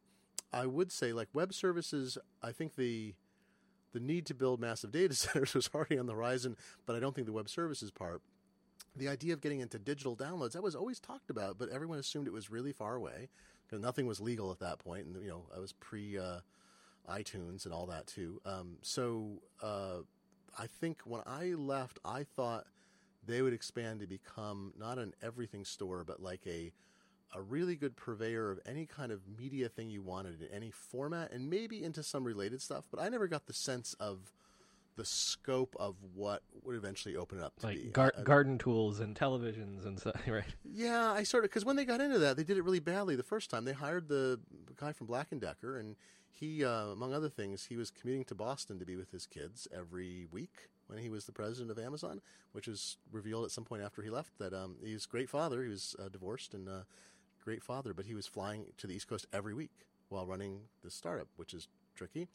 [0.53, 3.14] I would say, like web services, I think the
[3.92, 7.14] the need to build massive data centers was already on the horizon, but I don't
[7.14, 8.22] think the web services part.
[8.94, 12.26] The idea of getting into digital downloads that was always talked about, but everyone assumed
[12.26, 13.28] it was really far away
[13.66, 16.40] because nothing was legal at that point, and you know I was pre uh,
[17.11, 18.40] iTunes and all that too.
[18.44, 19.98] Um, so uh,
[20.59, 22.66] I think when I left, I thought
[23.26, 26.72] they would expand to become not an everything store, but like a
[27.34, 31.32] a really good purveyor of any kind of media thing you wanted in any format,
[31.32, 32.84] and maybe into some related stuff.
[32.90, 34.32] But I never got the sense of
[34.96, 37.88] the scope of what would eventually open it up to like be.
[37.88, 40.44] gar- I- garden tools and televisions and stuff, right?
[40.64, 43.16] yeah, I sort of because when they got into that, they did it really badly
[43.16, 43.64] the first time.
[43.64, 44.38] They hired the
[44.76, 45.96] guy from Black and Decker, and
[46.28, 49.66] he, uh, among other things, he was commuting to Boston to be with his kids
[49.74, 52.20] every week when he was the president of Amazon,
[52.53, 55.30] which was revealed at some point after he left that um, he was a great
[55.30, 55.62] father.
[55.62, 56.82] He was uh, divorced and uh,
[57.43, 60.95] great father, but he was flying to the East Coast every week while running this
[60.95, 62.28] startup, which is tricky.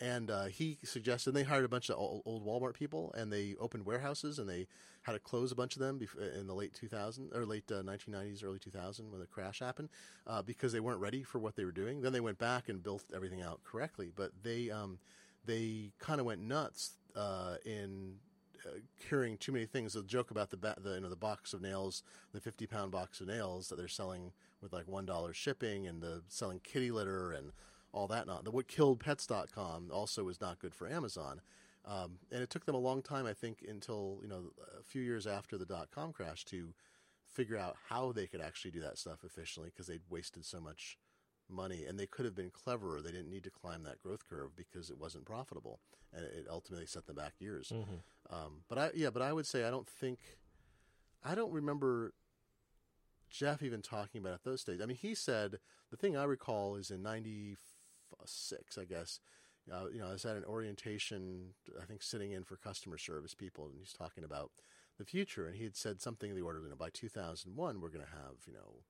[0.00, 3.32] And uh, he suggested and they hired a bunch of old, old Walmart people, and
[3.32, 4.66] they opened warehouses, and they
[5.02, 6.00] had to close a bunch of them
[6.38, 9.88] in the late 2000 or late uh, 1990s, early 2000 when the crash happened,
[10.26, 12.02] uh, because they weren't ready for what they were doing.
[12.02, 14.98] Then they went back and built everything out correctly, but they um,
[15.44, 18.14] they kind of went nuts uh, in
[18.66, 18.78] uh,
[19.38, 19.94] too many things.
[19.94, 22.02] The joke about the, ba- the you know the box of nails,
[22.32, 26.00] the fifty pound box of nails that they're selling with like one dollar shipping, and
[26.02, 27.52] the selling kitty litter and
[27.92, 28.26] all that.
[28.26, 31.40] Not the what killed Pets.com also was not good for Amazon.
[31.84, 35.02] Um, and it took them a long time, I think, until you know a few
[35.02, 36.72] years after the dot com crash to
[37.28, 40.98] figure out how they could actually do that stuff efficiently because they'd wasted so much
[41.52, 43.00] money and they could have been cleverer.
[43.00, 45.80] They didn't need to climb that growth curve because it wasn't profitable,
[46.12, 47.72] and it ultimately set them back years.
[48.30, 50.18] Um, but I, yeah, but I would say I don't think,
[51.24, 52.14] I don't remember
[53.30, 54.82] Jeff even talking about it at those stages.
[54.82, 55.58] I mean, he said
[55.90, 59.20] the thing I recall is in '96, I guess.
[59.72, 63.34] Uh, you know, I was at an orientation, I think, sitting in for customer service
[63.34, 64.50] people, and he's talking about
[64.98, 67.88] the future, and he had said something in the order, you know, by 2001, we're
[67.88, 68.82] going to have, you know,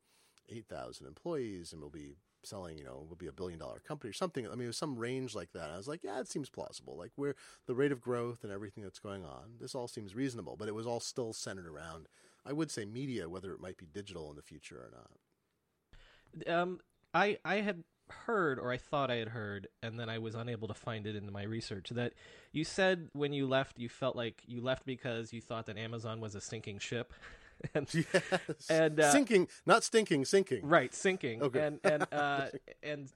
[0.48, 4.14] 8,000 employees, and we'll be selling, you know, we'll be a billion dollar company or
[4.14, 4.46] something.
[4.46, 5.70] I mean, it was some range like that.
[5.70, 6.96] I was like, yeah, it seems plausible.
[6.96, 7.34] Like, we're
[7.66, 10.74] the rate of growth and everything that's going on, this all seems reasonable, but it
[10.74, 12.08] was all still centered around,
[12.44, 16.54] I would say, media, whether it might be digital in the future or not.
[16.54, 16.80] Um,
[17.14, 20.68] I I had heard, or I thought I had heard, and then I was unable
[20.68, 22.12] to find it in my research that
[22.52, 26.20] you said when you left, you felt like you left because you thought that Amazon
[26.20, 27.12] was a sinking ship,
[27.74, 28.70] and Yes.
[28.70, 30.66] And, uh, sinking, not stinking, sinking.
[30.66, 31.60] right sinking, Okay.
[31.66, 32.46] and and uh,
[32.82, 33.10] and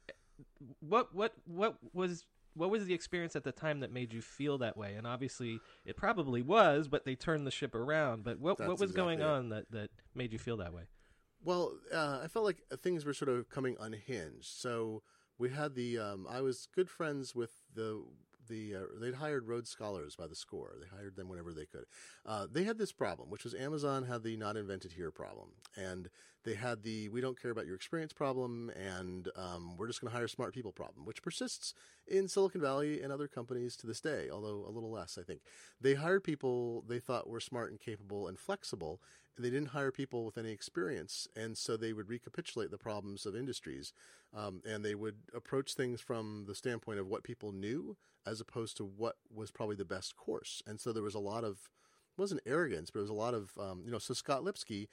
[0.81, 2.25] what what what was.
[2.59, 4.95] What was the experience at the time that made you feel that way?
[4.95, 8.25] And obviously, it probably was, but they turned the ship around.
[8.25, 9.39] But what what That's was going exactly it.
[9.39, 10.85] on that, that made you feel that way?
[11.45, 14.47] Well, uh, I felt like things were sort of coming unhinged.
[14.47, 15.03] So
[15.37, 15.99] we had the.
[15.99, 18.03] Um, I was good friends with the
[18.49, 18.75] the.
[18.75, 20.75] Uh, they'd hired Rhodes Scholars by the score.
[20.81, 21.85] They hired them whenever they could.
[22.25, 26.09] Uh, they had this problem, which was Amazon had the not invented here problem, and
[26.47, 30.11] they had the we don't care about your experience problem, and um, we're just going
[30.11, 31.75] to hire smart people problem, which persists
[32.07, 35.43] in Silicon Valley and other companies to this day, although a little less, I think.
[35.81, 39.03] They hired people they thought were smart and capable and flexible,
[39.37, 43.27] And they didn't hire people with any experience, and so they would recapitulate the problems
[43.27, 43.93] of industries,
[44.35, 48.77] um, and they would approach things from the standpoint of what people knew as opposed
[48.79, 50.63] to what was probably the best course.
[50.67, 51.71] And so there was a lot of
[52.17, 53.99] it wasn't arrogance, but it was a lot of um, you know.
[53.99, 54.89] So Scott Lipsky,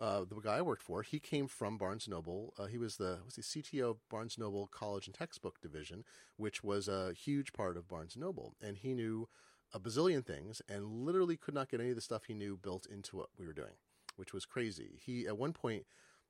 [0.00, 2.54] uh, the guy I worked for, he came from Barnes Noble.
[2.58, 6.04] Uh, he was the was the CTO of Barnes Noble College and Textbook Division,
[6.36, 9.28] which was a huge part of Barnes Noble, and he knew
[9.72, 12.86] a bazillion things and literally could not get any of the stuff he knew built
[12.86, 13.74] into what we were doing,
[14.16, 14.98] which was crazy.
[15.04, 15.84] He at one point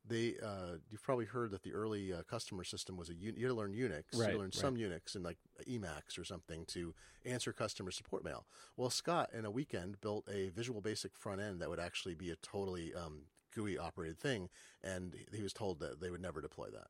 [0.06, 3.46] they uh, you've probably heard that the early uh, customer system was a un- you
[3.46, 4.54] had to learn Unix, you Right, had to learn right.
[4.54, 6.94] some Unix and like Emacs or something to
[7.24, 8.46] answer customer support mail.
[8.76, 12.30] Well, Scott in a weekend built a Visual Basic front end that would actually be
[12.30, 14.48] a totally um, GUI operated thing,
[14.82, 16.88] and he was told that they would never deploy that.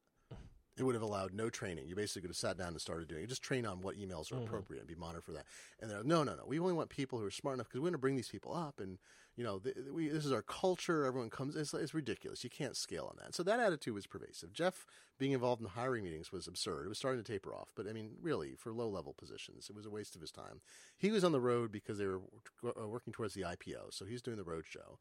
[0.76, 1.86] it would have allowed no training.
[1.88, 3.28] You basically could have sat down and started doing it.
[3.28, 4.44] Just train on what emails are Mm-hmm.
[4.46, 5.44] appropriate and be monitored for that.
[5.80, 6.44] And they're like, no, no, no.
[6.46, 8.54] We only want people who are smart enough because we want to bring these people
[8.56, 8.80] up.
[8.80, 8.96] And,
[9.36, 11.04] you know, th- we, this is our culture.
[11.04, 11.54] Everyone comes.
[11.54, 12.44] It's, it's ridiculous.
[12.44, 13.34] You can't scale on that.
[13.34, 14.54] So that attitude was pervasive.
[14.54, 14.86] Jeff
[15.18, 16.86] being involved in hiring meetings was absurd.
[16.86, 17.72] It was starting to taper off.
[17.74, 20.62] But, I mean, really, for low level positions, it was a waste of his time.
[20.96, 22.20] He was on the road because they were
[22.64, 23.92] uh, working towards the IPO.
[23.92, 24.98] So he's doing the road show.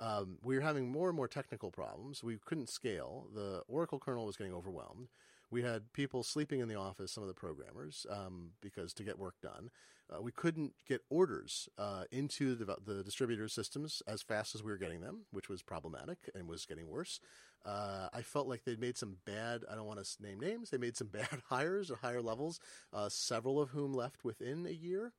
[0.00, 2.24] Um, we were having more and more technical problems.
[2.24, 3.26] We couldn't scale.
[3.34, 5.08] The Oracle kernel was getting overwhelmed.
[5.50, 9.18] We had people sleeping in the office, some of the programmers, um, because to get
[9.18, 9.70] work done.
[10.10, 14.70] Uh, we couldn't get orders uh, into the, the distributor systems as fast as we
[14.70, 17.20] were getting them, which was problematic and was getting worse.
[17.66, 20.78] Uh, I felt like they'd made some bad, I don't want to name names, they
[20.78, 22.58] made some bad hires at higher levels,
[22.92, 25.12] uh, several of whom left within a year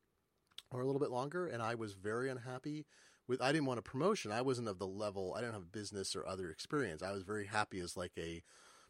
[0.71, 2.85] or a little bit longer, and I was very unhappy
[3.31, 3.41] with.
[3.41, 4.31] I didn't want a promotion.
[4.31, 5.33] I wasn't of the level.
[5.35, 7.01] I didn't have business or other experience.
[7.01, 8.43] I was very happy as like a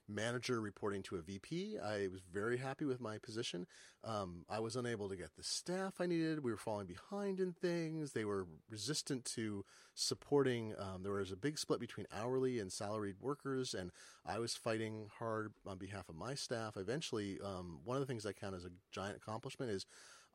[0.09, 1.77] manager reporting to a VP.
[1.79, 3.65] I was very happy with my position.
[4.03, 6.43] Um, I was unable to get the staff I needed.
[6.43, 8.11] We were falling behind in things.
[8.11, 9.63] They were resistant to
[9.93, 10.73] supporting.
[10.77, 13.91] Um, there was a big split between hourly and salaried workers, and
[14.25, 16.75] I was fighting hard on behalf of my staff.
[16.75, 19.85] Eventually, um, one of the things I count as a giant accomplishment is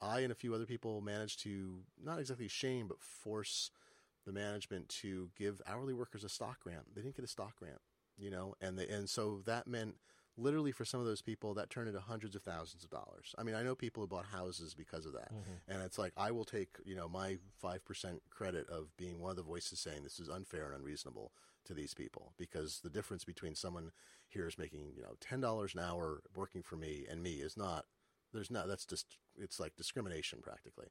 [0.00, 3.70] I and a few other people managed to not exactly shame, but force
[4.26, 6.94] the management to give hourly workers a stock grant.
[6.94, 7.80] They didn't get a stock grant,
[8.18, 9.94] you know, and they, and so that meant
[10.36, 13.34] literally for some of those people that turned into hundreds of thousands of dollars.
[13.38, 15.72] I mean, I know people who bought houses because of that, mm-hmm.
[15.72, 19.30] and it's like I will take you know my five percent credit of being one
[19.30, 21.32] of the voices saying this is unfair and unreasonable
[21.64, 23.90] to these people because the difference between someone
[24.28, 27.56] here is making you know ten dollars an hour working for me and me is
[27.56, 27.86] not
[28.32, 29.06] there's not that's just
[29.38, 30.86] it's like discrimination practically.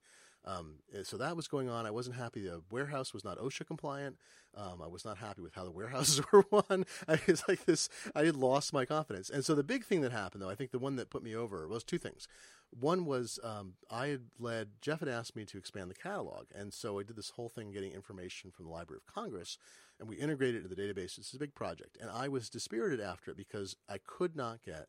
[0.45, 1.87] Um, so that was going on.
[1.87, 4.17] I wasn't happy the warehouse was not osha compliant.
[4.55, 6.85] Um, i was not happy with how the warehouses were run.
[7.07, 9.29] I was like this i had lost my confidence.
[9.29, 11.35] And so the big thing that happened though i think the one that put me
[11.35, 12.27] over was two things.
[12.71, 16.45] One was um, i had led jeff had asked me to expand the catalog.
[16.53, 19.57] And so i did this whole thing getting information from the library of congress
[19.99, 21.17] and we integrated it into the database.
[21.17, 21.97] It's a big project.
[21.99, 24.87] And i was dispirited after it because i could not get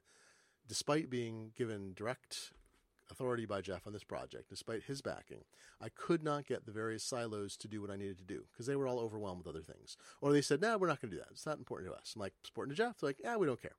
[0.69, 2.53] despite being given direct
[3.11, 5.45] authority by Jeff on this project, despite his backing,
[5.81, 8.67] I could not get the various silos to do what I needed to do because
[8.67, 9.97] they were all overwhelmed with other things.
[10.21, 11.31] Or they said, no, nah, we're not going to do that.
[11.31, 12.13] It's not important to us.
[12.15, 12.99] I'm like, it's important to Jeff.
[12.99, 13.77] They're like, yeah, we don't care.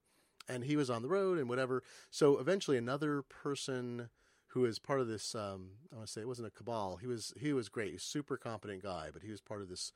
[0.49, 1.83] And he was on the road and whatever.
[2.09, 4.09] So eventually another person
[4.51, 6.97] who is part of this, um, I want to say it wasn't a cabal.
[6.97, 7.91] He was, he was great.
[7.91, 9.91] He's a super competent guy, but he was part of this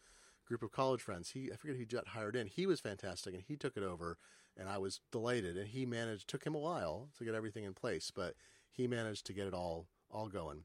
[0.45, 1.31] group of college friends.
[1.31, 2.47] He, I forget who got hired in.
[2.47, 4.17] He was fantastic and he took it over
[4.61, 5.57] and I was delighted.
[5.57, 6.27] And he managed.
[6.27, 8.35] Took him a while to get everything in place, but
[8.71, 10.63] he managed to get it all all going.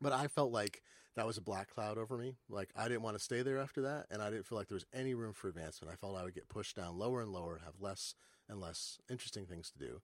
[0.00, 0.82] But I felt like
[1.16, 2.36] that was a black cloud over me.
[2.48, 4.76] Like I didn't want to stay there after that, and I didn't feel like there
[4.76, 5.92] was any room for advancement.
[5.92, 8.14] I felt I would get pushed down lower and lower, and have less
[8.48, 10.00] and less interesting things to do.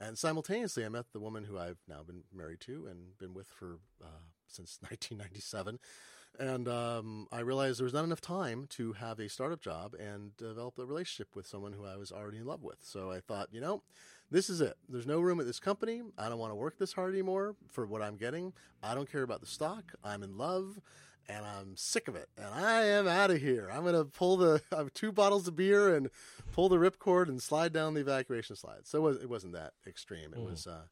[0.00, 3.46] And simultaneously, I met the woman who I've now been married to and been with
[3.46, 5.78] for uh, since 1997.
[6.38, 10.36] And um, I realized there was not enough time to have a startup job and
[10.36, 12.78] develop a relationship with someone who I was already in love with.
[12.80, 13.82] So I thought, you know,
[14.30, 14.76] this is it.
[14.88, 16.02] There's no room at this company.
[16.18, 18.52] I don't want to work this hard anymore for what I'm getting.
[18.82, 19.92] I don't care about the stock.
[20.02, 20.80] I'm in love
[21.28, 22.28] and I'm sick of it.
[22.36, 23.70] And I am out of here.
[23.72, 26.10] I'm going to pull the, I have two bottles of beer and
[26.52, 28.86] pull the ripcord and slide down the evacuation slide.
[28.86, 30.32] So it, was, it wasn't that extreme.
[30.32, 30.50] It mm.
[30.50, 30.82] was, uh,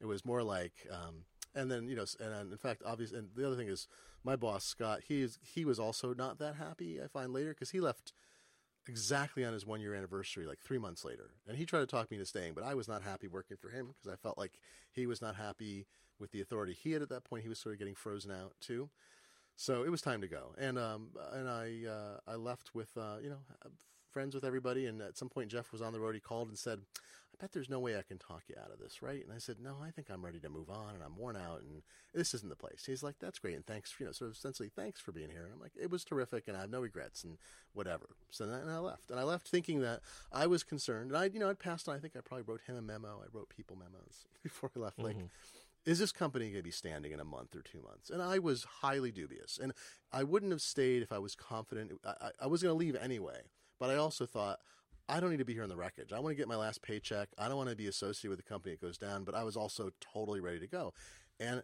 [0.00, 1.24] it was more like, um,
[1.54, 3.88] and then you know, and in fact, obviously, and the other thing is,
[4.24, 7.00] my boss Scott, he is he was also not that happy.
[7.02, 8.12] I find later because he left
[8.88, 12.10] exactly on his one year anniversary, like three months later, and he tried to talk
[12.10, 14.58] me into staying, but I was not happy working for him because I felt like
[14.90, 15.86] he was not happy
[16.18, 17.42] with the authority he had at that point.
[17.42, 18.90] He was sort of getting frozen out too,
[19.56, 23.16] so it was time to go, and um, and I uh, I left with uh,
[23.22, 23.40] you know
[24.10, 26.14] friends with everybody, and at some point Jeff was on the road.
[26.14, 26.80] He called and said,
[27.32, 29.24] I bet there's no way I can talk you out of this, right?
[29.24, 31.62] And I said, No, I think I'm ready to move on and I'm worn out
[31.62, 31.82] and
[32.12, 32.84] this isn't the place.
[32.86, 35.30] He's like, That's great and thanks for you know, sort of essentially thanks for being
[35.30, 35.44] here.
[35.44, 37.38] And I'm like, It was terrific and I have no regrets and
[37.72, 38.10] whatever.
[38.30, 39.10] So then I left.
[39.10, 40.00] And I left thinking that
[40.32, 42.62] I was concerned and I you know, I'd passed on I think I probably wrote
[42.66, 43.22] him a memo.
[43.22, 44.98] I wrote people memos before I left.
[44.98, 45.06] Mm-hmm.
[45.06, 45.30] Like
[45.86, 48.10] is this company going to be standing in a month or two months?
[48.10, 49.58] And I was highly dubious.
[49.60, 49.72] And
[50.12, 51.92] I wouldn't have stayed if I was confident.
[52.04, 53.40] I, I was going to leave anyway.
[53.80, 54.60] But I also thought,
[55.08, 56.12] I don't need to be here in the wreckage.
[56.12, 57.30] I want to get my last paycheck.
[57.36, 59.56] I don't want to be associated with the company that goes down, but I was
[59.56, 60.92] also totally ready to go.
[61.40, 61.62] And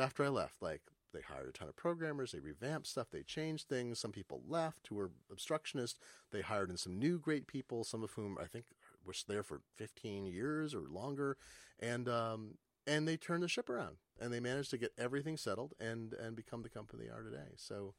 [0.00, 0.80] after I left, like
[1.12, 3.98] they hired a ton of programmers, they revamped stuff, they changed things.
[3.98, 5.98] Some people left who were obstructionists.
[6.30, 8.64] They hired in some new great people, some of whom I think
[9.04, 11.36] were there for 15 years or longer.
[11.78, 12.54] And, um,
[12.86, 16.36] and they turned the ship around and they managed to get everything settled and, and
[16.36, 17.52] become the company they are today.
[17.56, 17.94] So,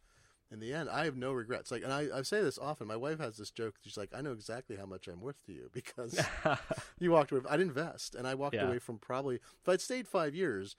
[0.52, 1.70] in the end, I have no regrets.
[1.72, 2.88] Like, and I, I say this often.
[2.88, 3.76] My wife has this joke.
[3.84, 6.20] She's like, "I know exactly how much I'm worth to you because
[7.00, 7.42] you walked away.
[7.50, 8.68] I'd invest, and I walked Yeah.
[8.68, 10.76] away from probably if I'd stayed five years,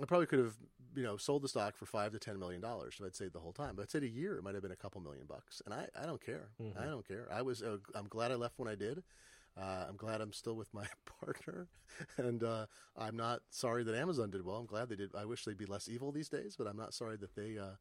[0.00, 0.54] I probably could have
[0.94, 3.40] you know sold the stock for five to ten million dollars if I'd stayed the
[3.40, 3.74] whole time.
[3.76, 5.86] But I'd stayed a year, it might have been a couple million bucks, and I,
[6.00, 6.48] I don't care.
[6.62, 6.78] Mm-hmm.
[6.78, 7.28] I don't care.
[7.32, 9.02] I was uh, I'm glad I left when I did.
[9.58, 10.84] Uh, I'm glad I'm still with my
[11.20, 11.68] partner,
[12.18, 14.56] and uh, I'm not sorry that Amazon did well.
[14.56, 15.14] I'm glad they did.
[15.14, 17.76] I wish they'd be less evil these days, but I'm not sorry that they uh,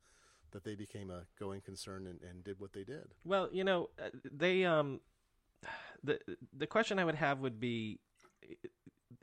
[0.51, 3.13] that they became a going concern and, and did what they did.
[3.23, 5.01] Well, you know, uh, they um,
[6.03, 6.19] the
[6.53, 7.99] the question I would have would be,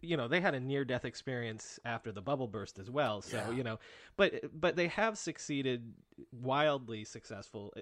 [0.00, 3.22] you know, they had a near death experience after the bubble burst as well.
[3.22, 3.50] So Yeah.
[3.52, 3.78] you know,
[4.16, 5.94] but but they have succeeded,
[6.32, 7.74] wildly successful.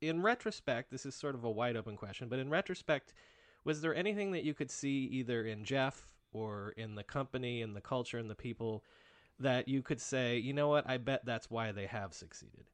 [0.00, 3.12] In retrospect, this is sort of a wide open question, but in retrospect,
[3.64, 7.74] was there anything that you could see either in Jeff or in the company and
[7.74, 8.84] the culture and the people
[9.38, 12.66] that you could say, you know what, I bet that's why they have succeeded.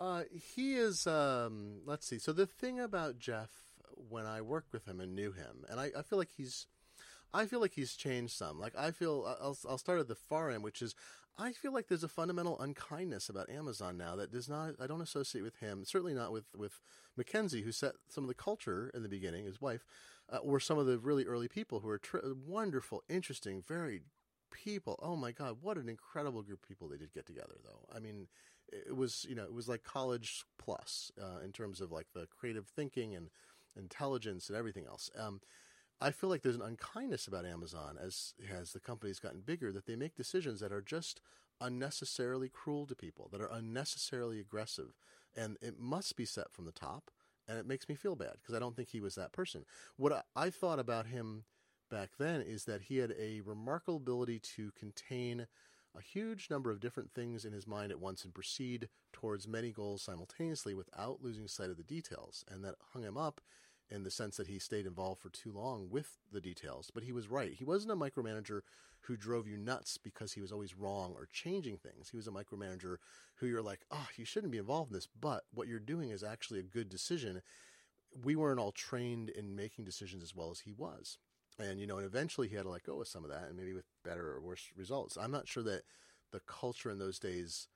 [0.00, 0.22] Uh,
[0.56, 1.06] he is.
[1.06, 2.18] Um, let's see.
[2.18, 3.50] So the thing about Jeff,
[3.96, 6.66] when I worked with him and knew him, and I, I feel like he's,
[7.32, 8.58] I feel like he's changed some.
[8.58, 10.94] Like I feel, I'll, I'll start at the far end, which is,
[11.36, 14.74] I feel like there's a fundamental unkindness about Amazon now that does not.
[14.80, 15.84] I don't associate with him.
[15.84, 16.80] Certainly not with with
[17.16, 19.44] Mackenzie, who set some of the culture in the beginning.
[19.44, 19.84] His wife,
[20.32, 24.02] uh, or some of the really early people who are tr- wonderful, interesting, very
[24.52, 24.96] people.
[25.02, 27.88] Oh my God, what an incredible group of people they did get together, though.
[27.92, 28.28] I mean,
[28.72, 32.26] it was you know it was like college plus uh, in terms of like the
[32.26, 33.30] creative thinking and
[33.76, 35.10] intelligence and everything else.
[35.18, 35.40] Um,
[36.00, 39.86] I feel like there's an unkindness about Amazon as as the company's gotten bigger that
[39.86, 41.20] they make decisions that are just
[41.60, 44.98] unnecessarily cruel to people, that are unnecessarily aggressive,
[45.36, 47.10] and it must be set from the top.
[47.46, 49.66] And it makes me feel bad because I don't think he was that person.
[49.96, 51.44] What I, I thought about him
[51.90, 55.46] back then is that he had a remarkable ability to contain
[55.96, 59.70] a huge number of different things in his mind at once and proceed towards many
[59.70, 62.44] goals simultaneously without losing sight of the details.
[62.50, 63.40] And that hung him up
[63.90, 66.90] in the sense that he stayed involved for too long with the details.
[66.92, 67.52] But he was right.
[67.52, 68.62] He wasn't a micromanager
[69.02, 72.08] who drove you nuts because he was always wrong or changing things.
[72.08, 72.96] He was a micromanager
[73.36, 76.24] who you're like, oh, you shouldn't be involved in this, but what you're doing is
[76.24, 77.42] actually a good decision.
[78.24, 81.18] We weren't all trained in making decisions as well as he was
[81.58, 83.56] and you know, and eventually he had to let go of some of that, and
[83.56, 85.16] maybe with better or worse results.
[85.16, 85.82] I'm not sure that
[86.32, 87.68] the culture in those days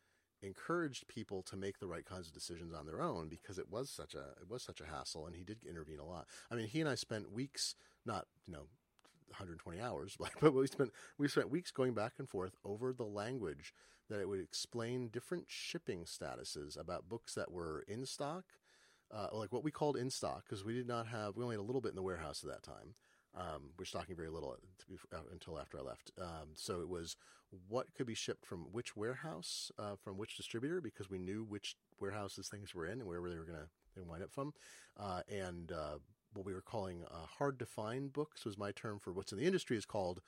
[0.43, 3.91] encouraged people to make the right kinds of decisions on their own because it was
[3.91, 6.27] such a it was such a hassle, and he did intervene a lot.
[6.51, 7.75] I mean, he and I spent weeks,
[8.05, 8.67] not you know.
[9.33, 13.75] 120 hours, but we spent we spent weeks going back and forth over the language
[14.09, 18.45] that it would explain different shipping statuses about books that were in stock,
[19.13, 21.61] uh, like what we called in stock, because we did not have we only had
[21.61, 22.95] a little bit in the warehouse at that time.
[23.39, 24.57] Um, we're stocking very little
[25.13, 26.11] uh, until after I left.
[26.21, 27.17] Um, so it was
[27.69, 31.77] what could be shipped from which warehouse, uh, from which distributor, because we knew which
[32.01, 33.69] warehouses things were in and where they were going to
[34.05, 34.53] wind up from.
[34.99, 35.99] Uh, and uh,
[36.35, 39.39] what we were calling uh, hard to find books was my term for what's in
[39.39, 40.21] the industry is called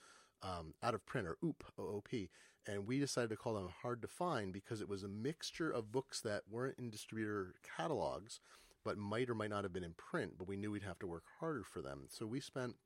[0.42, 2.28] um, out of print or OOP, OOP.
[2.66, 5.92] And we decided to call them hard to find because it was a mixture of
[5.92, 8.40] books that weren't in distributor catalogs,
[8.84, 11.06] but might or might not have been in print, but we knew we'd have to
[11.06, 12.06] work harder for them.
[12.08, 12.76] So we spent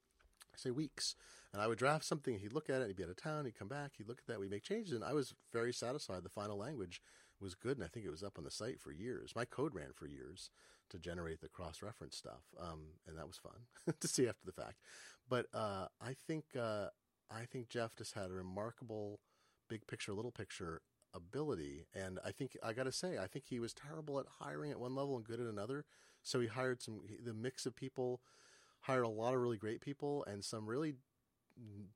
[0.61, 1.15] say weeks.
[1.53, 3.59] And I would draft something, he'd look at it, he'd be out of town, he'd
[3.59, 6.25] come back, he'd look at that, we'd make changes, and I was very satisfied.
[6.25, 7.01] The final language
[7.41, 9.33] was good, and I think it was up on the site for years.
[9.37, 10.51] My code ran for years
[10.91, 14.53] to generate the cross reference stuff, um, and that was fun to see after the
[14.53, 14.81] fact.
[15.29, 16.89] But uh, I think uh,
[17.31, 19.21] I think Jeff just had a remarkable
[19.69, 20.83] big picture, little picture
[21.15, 24.71] ability, and I think I got to say, I think he was terrible at hiring
[24.71, 25.85] at one level and good at another.
[26.23, 28.21] So he hired some the mix of people
[28.85, 30.95] hired a lot of really great people and some really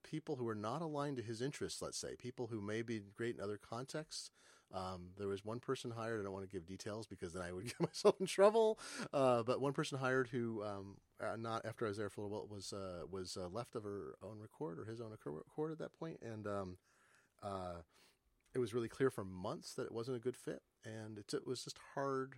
[0.02, 3.36] people who are not aligned to his interests, let's say, people who may be great
[3.36, 4.30] in other contexts.
[4.72, 7.52] Um, there was one person hired, I don't want to give details because then I
[7.52, 8.78] would get myself in trouble.
[9.12, 12.24] Uh, but one person hired who, um, uh, not after I was there for a
[12.24, 15.72] little while, was, uh, was uh, left of her own record or his own record
[15.72, 16.18] at that point.
[16.22, 16.76] And um,
[17.42, 17.82] uh,
[18.54, 20.62] it was really clear for months that it wasn't a good fit.
[20.84, 22.36] And it, it was just hard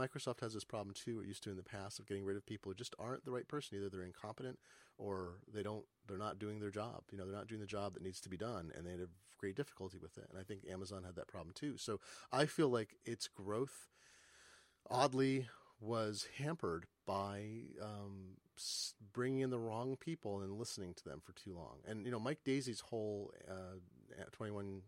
[0.00, 1.20] Microsoft has this problem too.
[1.20, 3.30] It used to in the past of getting rid of people who just aren't the
[3.30, 3.76] right person.
[3.76, 4.58] Either they're incompetent
[4.98, 5.84] or they don't.
[6.06, 7.02] They're not doing their job.
[7.12, 9.08] You know, they're not doing the job that needs to be done, and they have
[9.38, 10.26] great difficulty with it.
[10.30, 11.76] And I think Amazon had that problem too.
[11.76, 12.00] So
[12.32, 13.88] I feel like its growth,
[14.90, 15.48] oddly,
[15.80, 17.44] was hampered by
[17.82, 18.36] um,
[19.12, 21.78] bringing in the wrong people and listening to them for too long.
[21.88, 23.76] And you know, Mike Daisey's whole uh,
[24.32, 24.82] Twenty One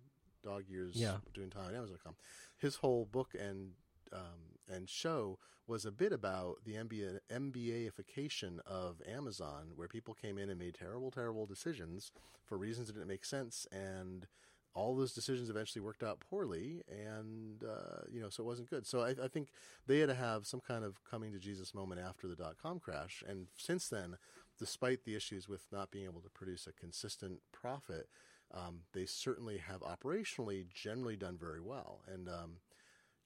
[0.44, 1.16] Dog Years Yeah.
[1.32, 2.14] doing time at Amazon.com,
[2.58, 3.70] his whole book and
[4.12, 10.38] um, and show was a bit about the MBA, MBAification of Amazon, where people came
[10.38, 12.10] in and made terrible, terrible decisions
[12.44, 14.26] for reasons that didn't make sense, and
[14.74, 18.86] all those decisions eventually worked out poorly, and uh, you know, so it wasn't good.
[18.86, 19.48] So I, I, think
[19.86, 22.80] they had to have some kind of coming to Jesus moment after the dot com
[22.80, 24.16] crash, and since then,
[24.58, 28.08] despite the issues with not being able to produce a consistent profit,
[28.52, 32.00] um, they certainly have operationally generally done very well.
[32.12, 32.56] And um,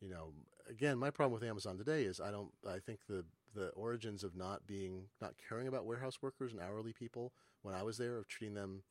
[0.00, 0.32] you know,
[0.68, 2.50] again, my problem with Amazon today is I don't.
[2.68, 3.24] I think the
[3.54, 7.32] the origins of not being not caring about warehouse workers and hourly people
[7.62, 8.82] when I was there of treating them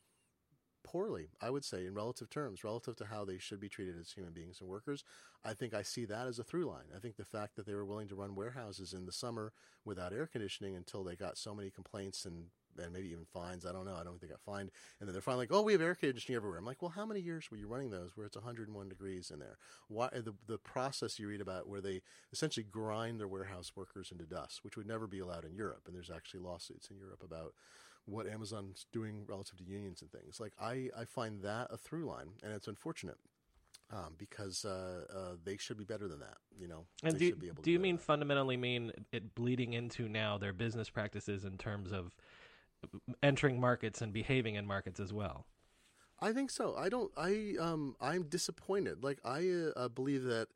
[0.84, 4.12] poorly, I would say, in relative terms, relative to how they should be treated as
[4.12, 5.04] human beings and workers.
[5.44, 6.86] I think I see that as a through line.
[6.96, 9.52] I think the fact that they were willing to run warehouses in the summer
[9.84, 12.46] without air conditioning until they got so many complaints and
[12.84, 13.66] and maybe even fines.
[13.66, 13.96] I don't know.
[13.96, 14.72] I don't think they got fined.
[15.00, 16.60] And then they're finally like, oh, we have air conditioning everywhere.
[16.60, 19.40] I'm like, well, how many years were you running those where it's 101 degrees in
[19.40, 19.58] there?
[19.88, 22.02] Why the the process you read about where they
[22.32, 25.84] essentially grind their warehouse workers into dust, which would never be allowed in Europe.
[25.86, 27.54] And there's actually lawsuits in Europe about
[28.06, 30.40] what Amazon's doing relative to unions and things.
[30.40, 33.18] Like I, I find that a through line, and it's unfortunate.
[33.92, 36.86] Um, because uh, uh, they should be better than that, you know.
[37.04, 41.60] And do, do you mean fundamentally mean it bleeding into now their business practices in
[41.60, 42.12] terms of
[43.24, 45.46] entering markets and behaving in markets as well.
[46.20, 46.76] I think so.
[46.78, 47.12] I don't.
[47.18, 47.96] I um.
[48.00, 49.04] I'm disappointed.
[49.04, 50.48] Like I uh, believe that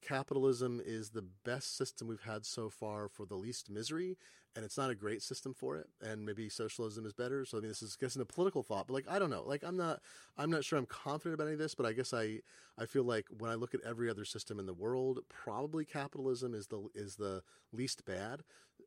[0.00, 4.16] capitalism is the best system we've had so far for the least misery,
[4.54, 5.88] and it's not a great system for it.
[6.02, 7.44] And maybe socialism is better.
[7.44, 9.42] So I mean, this is guessing a political thought, but like I don't know.
[9.44, 10.00] Like I'm not.
[10.36, 10.78] I'm not sure.
[10.78, 12.40] I'm confident about any of this, but I guess I.
[12.78, 16.54] I feel like when I look at every other system in the world, probably capitalism
[16.54, 17.42] is the is the
[17.72, 18.42] least bad.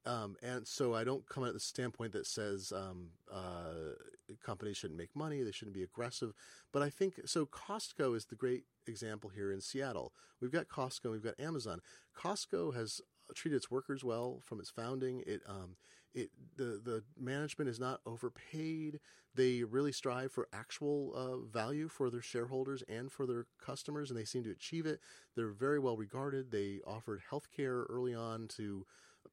[0.05, 3.93] Um, and so I don't come at the standpoint that says um, uh,
[4.43, 6.33] companies shouldn't make money, they shouldn't be aggressive.
[6.71, 7.45] But I think so.
[7.45, 10.13] Costco is the great example here in Seattle.
[10.39, 11.81] We've got Costco, we've got Amazon.
[12.15, 13.01] Costco has
[13.33, 15.23] treated its workers well from its founding.
[15.25, 15.75] It, um,
[16.13, 18.99] it, the the management is not overpaid.
[19.33, 24.17] They really strive for actual uh, value for their shareholders and for their customers, and
[24.17, 24.99] they seem to achieve it.
[25.35, 26.51] They're very well regarded.
[26.51, 28.85] They offered health care early on to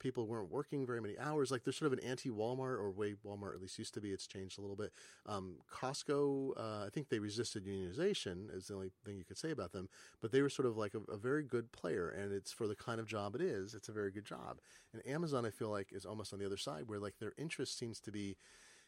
[0.02, 1.50] people weren't working very many hours.
[1.50, 4.10] Like there's sort of an anti-Walmart or way Walmart at least used to be.
[4.10, 4.92] It's changed a little bit.
[5.26, 9.52] Um, Costco, uh, I think they resisted unionization is the only thing you could say
[9.52, 9.88] about them,
[10.20, 12.74] but they were sort of like a, a, very good player, and it's for the
[12.74, 13.74] kind of job it is.
[13.74, 14.58] It's a very good job.
[14.92, 17.78] And Amazon, I feel like, is almost on the other side, where like their interest
[17.78, 18.36] seems to be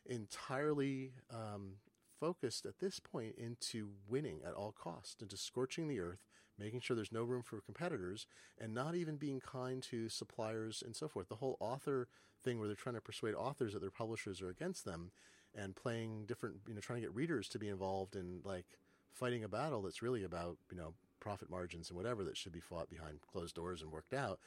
[0.07, 1.75] entirely um,
[2.19, 6.27] focused at this point into winning at all costs, into scorching the earth,
[6.59, 8.27] making sure there's no room for competitors,
[8.61, 11.29] and not even being kind to suppliers and so forth.
[11.29, 12.09] The whole author
[12.43, 15.11] thing where they're trying to persuade authors that their publishers are against them
[15.55, 18.67] and playing different, you know, trying to get readers to be involved in like
[19.13, 22.61] fighting a battle that's really about, you know, profit margins and whatever that should be
[22.61, 24.39] fought behind closed doors and worked out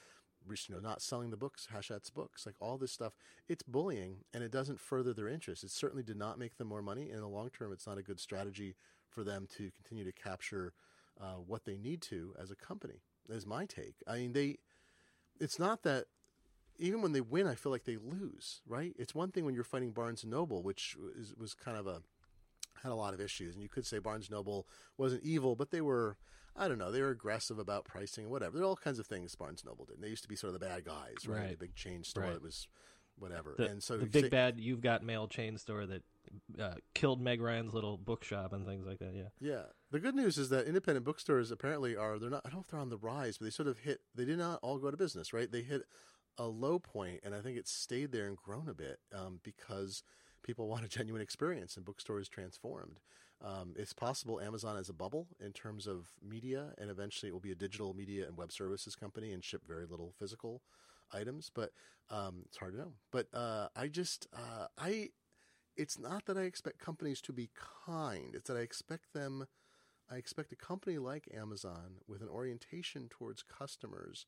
[0.68, 3.14] you know, not selling the books, Hachette's books, like all this stuff.
[3.48, 5.64] It's bullying, and it doesn't further their interest.
[5.64, 7.10] It certainly did not make them more money.
[7.10, 8.76] In the long term, it's not a good strategy
[9.10, 10.74] for them to continue to capture
[11.22, 13.02] uh, what they need to as a company.
[13.30, 13.96] Is my take.
[14.08, 14.58] I mean, they.
[15.40, 16.06] It's not that
[16.80, 18.62] even when they win, I feel like they lose.
[18.66, 18.94] Right?
[18.98, 22.02] It's one thing when you're fighting Barnes and Noble, which is, was kind of a
[22.84, 25.82] had a lot of issues, and you could say Barnes Noble wasn't evil, but they
[25.82, 26.18] were
[26.58, 28.58] I don't know, they were aggressive about pricing and whatever.
[28.58, 29.96] There are all kinds of things Barnes Noble did.
[29.96, 31.40] And they used to be sort of the bad guys, right?
[31.40, 31.52] right.
[31.52, 32.34] The big chain store right.
[32.34, 32.68] that was
[33.18, 33.56] whatever.
[33.58, 36.04] The, and so the big bad you've got mail chain store that
[36.60, 39.14] uh, killed Meg Ryan's little bookshop and things like that.
[39.14, 39.30] Yeah.
[39.40, 39.64] Yeah.
[39.92, 42.42] The good news is that independent bookstores apparently are they're not.
[42.46, 44.02] I don't know if they're on the rise, but they sort of hit.
[44.16, 45.52] They did not all go to business, right?
[45.52, 45.84] They hit
[46.38, 50.04] a low point, and I think it's stayed there and grown a bit um, because
[50.44, 53.00] people want a genuine experience and bookstores transformed.
[53.44, 57.40] Um, it's possible Amazon is a bubble in terms of media, and eventually it will
[57.40, 60.62] be a digital media and web services company and ship very little physical
[61.14, 61.52] items.
[61.54, 61.72] But
[62.10, 62.94] um, it's hard to know.
[63.12, 65.10] But uh, I just uh, I
[65.76, 67.50] it's not that I expect companies to be
[67.86, 68.34] kind.
[68.34, 69.48] It's that I expect them.
[70.10, 74.26] I expect a company like Amazon with an orientation towards customers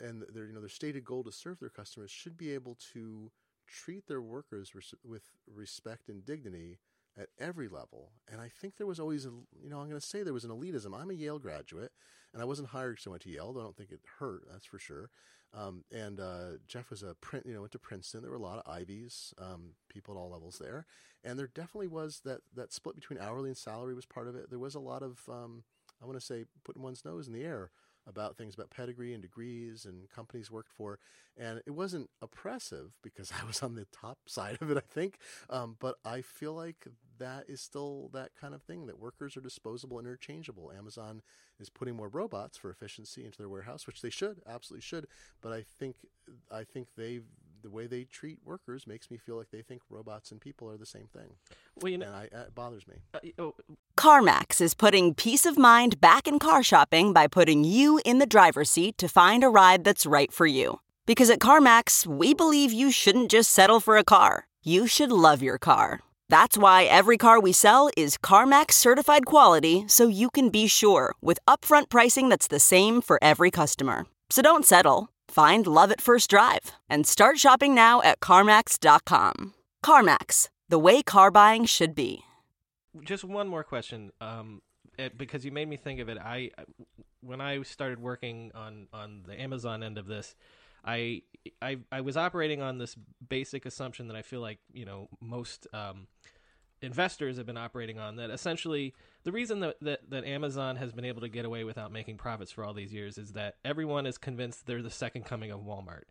[0.00, 3.30] and their you know their stated goal to serve their customers should be able to
[3.66, 4.72] treat their workers
[5.04, 6.78] with respect and dignity
[7.18, 8.12] at every level.
[8.30, 9.30] And I think there was always, a,
[9.62, 10.98] you know, I'm going to say there was an elitism.
[10.98, 11.92] I'm a Yale graduate,
[12.32, 13.52] and I wasn't hired because I went to Yale.
[13.52, 15.10] Though I don't think it hurt, that's for sure.
[15.52, 18.22] Um, and uh, Jeff was a print, you know, went to Princeton.
[18.22, 20.86] There were a lot of Ivies, um, people at all levels there,
[21.24, 24.48] and there definitely was that that split between hourly and salary was part of it.
[24.48, 25.64] There was a lot of, um,
[26.00, 27.70] I want to say, putting one's nose in the air
[28.06, 30.98] about things about pedigree and degrees and companies worked for.
[31.36, 35.18] And it wasn't oppressive because I was on the top side of it, I think.
[35.48, 36.86] Um, but I feel like
[37.20, 40.72] that is still that kind of thing that workers are disposable, interchangeable.
[40.76, 41.22] Amazon
[41.60, 45.06] is putting more robots for efficiency into their warehouse, which they should, absolutely should.
[45.40, 45.96] But I think
[46.50, 47.20] I think they
[47.62, 50.78] the way they treat workers makes me feel like they think robots and people are
[50.78, 51.34] the same thing,
[51.80, 52.96] Well, you know, and I, it bothers me.
[53.14, 53.54] uh, oh,
[53.98, 58.26] CarMax is putting peace of mind back in car shopping by putting you in the
[58.26, 60.80] driver's seat to find a ride that's right for you.
[61.06, 65.42] Because at CarMax, we believe you shouldn't just settle for a car, you should love
[65.42, 66.00] your car.
[66.30, 71.12] That's why every car we sell is CarMax certified quality so you can be sure
[71.20, 74.06] with upfront pricing that's the same for every customer.
[74.30, 75.08] So don't settle.
[75.26, 79.54] Find love at first drive and start shopping now at CarMax.com.
[79.84, 82.22] CarMax, the way car buying should be.
[83.02, 84.62] just one more question um
[84.98, 86.50] it, because you made me think of it i
[87.22, 90.34] when i started working on on the amazon end of this
[90.84, 91.22] i
[91.62, 92.96] i i was operating on this
[93.28, 96.06] basic assumption that i feel like you know most um
[96.82, 98.94] investors have been operating on that essentially
[99.24, 102.50] the reason that, that, that Amazon has been able to get away without making profits
[102.50, 106.04] for all these years is that everyone is convinced they're the second coming of Walmart.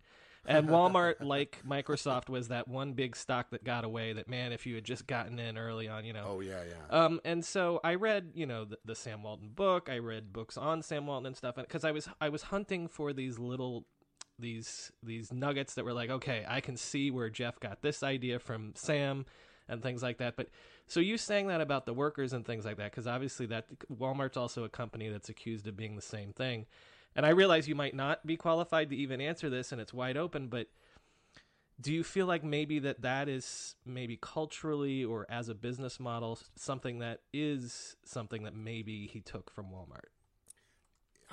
[0.46, 4.14] And Walmart, like Microsoft, was that one big stock that got away.
[4.14, 7.06] That man, if you had just gotten in early on, you know, Oh yeah, yeah.
[7.06, 9.90] um, and so I read, you know, the, the Sam Walton book.
[9.92, 13.12] I read books on Sam Walton and stuff, because I was I was hunting for
[13.12, 13.86] these little
[14.40, 18.40] these these nuggets that were like, okay, I can see where Jeff got this idea
[18.40, 19.26] from Sam
[19.68, 20.36] and things like that.
[20.36, 20.50] But
[20.88, 24.38] so you saying that about the workers and things like that, because obviously that Walmart's
[24.38, 26.66] also a company that's accused of being the same thing.
[27.16, 30.18] And I realize you might not be qualified to even answer this, and it's wide
[30.18, 30.68] open, but
[31.82, 36.40] do you feel like maybe that that is maybe culturally or as a business model
[36.56, 40.10] something that is something that maybe he took from Walmart?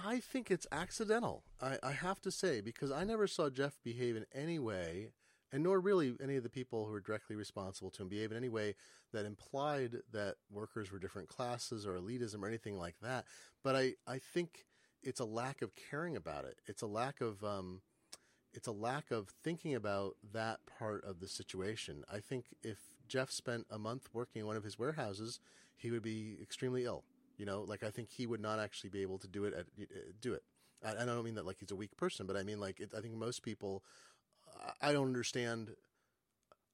[0.03, 1.45] I think it's accidental.
[1.61, 5.09] I, I have to say because I never saw Jeff behave in any way,
[5.53, 8.37] and nor really any of the people who are directly responsible to him behave in
[8.37, 8.75] any way
[9.13, 13.25] that implied that workers were different classes or elitism or anything like that.
[13.63, 14.67] But I, I think
[15.03, 16.59] it's a lack of caring about it.
[16.67, 17.81] It's a lack of um,
[18.53, 22.05] it's a lack of thinking about that part of the situation.
[22.13, 22.79] I think if
[23.09, 25.41] Jeff spent a month working in one of his warehouses,
[25.77, 27.05] he would be extremely ill.
[27.37, 29.55] You know, like I think he would not actually be able to do it.
[29.55, 30.43] At, uh, do it.
[30.85, 32.93] I, I don't mean that like he's a weak person, but I mean like it,
[32.97, 33.83] I think most people.
[34.81, 35.71] I don't understand.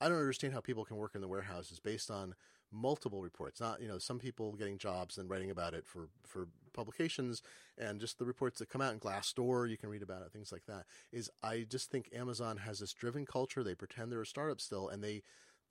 [0.00, 2.34] I don't understand how people can work in the warehouses based on
[2.72, 3.60] multiple reports.
[3.60, 7.42] Not you know some people getting jobs and writing about it for for publications
[7.78, 9.68] and just the reports that come out in Glassdoor.
[9.68, 10.84] You can read about it, things like that.
[11.12, 13.62] Is I just think Amazon has this driven culture.
[13.62, 15.22] They pretend they're a startup still, and they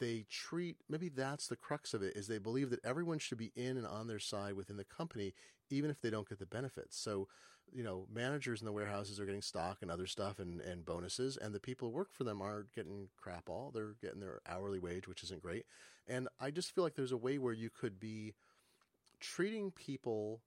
[0.02, 3.52] they treat maybe that's the crux of it is they believe that everyone should be
[3.56, 5.34] in and on their side within the company
[5.70, 6.98] even if they don't get the benefits.
[6.98, 7.28] So
[7.72, 11.38] you know managers in the warehouses are getting stock and other stuff and, and bonuses
[11.38, 13.72] and the people who work for them are getting crap all.
[13.74, 15.66] They're getting their hourly wage which isn't great.
[16.08, 18.34] And i just feel like there's a way where you could be
[19.20, 20.42] treating people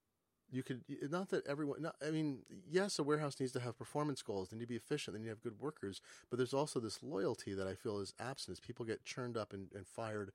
[0.55, 2.39] you could not that everyone not, i mean
[2.71, 4.49] yes a warehouse needs to have performance goals.
[4.49, 5.15] They need to be efficient.
[5.15, 6.01] They need to have good workers.
[6.31, 8.55] But there's also this loyalty that i feel is absent.
[8.57, 10.33] As people get churned up and, and fired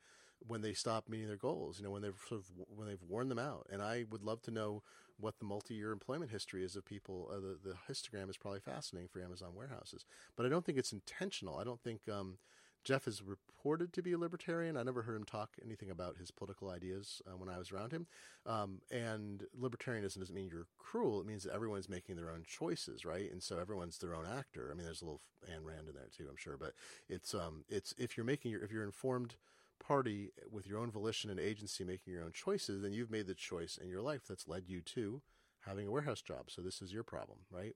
[0.47, 3.29] when they stop meeting their goals you know when they've sort of when they've worn
[3.29, 3.67] them out.
[3.71, 4.83] And i would love to know
[5.19, 9.09] what the multi-year employment history is of people uh, the, the histogram is probably fascinating
[9.09, 10.05] for amazon warehouses.
[10.35, 11.57] But i don't think it's intentional.
[11.57, 12.37] I don't think um,
[12.83, 14.77] Jeff is reported to be a libertarian.
[14.77, 17.91] I never heard him talk anything about his political ideas uh, when I was around
[17.91, 18.07] him.
[18.45, 21.19] Um, and libertarianism doesn't mean you're cruel.
[21.19, 23.31] It means that everyone's making their own choices, right?
[23.31, 24.69] And so everyone's their own actor.
[24.71, 26.57] I mean, there's a little Ayn Rand in there too, I'm sure.
[26.57, 26.73] But
[27.07, 29.35] it's um, it's if you're making your if you're informed
[29.79, 33.33] party with your own volition and agency making your own choices, then you've made the
[33.33, 35.21] choice in your life that's led you to
[35.65, 36.49] having a warehouse job.
[36.49, 37.75] So this is your problem, right?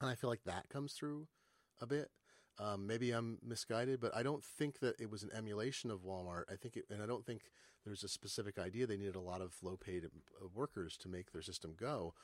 [0.00, 1.28] And I feel like that comes through
[1.80, 2.10] a bit.
[2.58, 6.44] Um, maybe I'm misguided, but I don't think that it was an emulation of Walmart.
[6.50, 7.50] I think, it, and I don't think
[7.84, 11.42] there's a specific idea they needed a lot of low-paid uh, workers to make their
[11.42, 12.14] system go.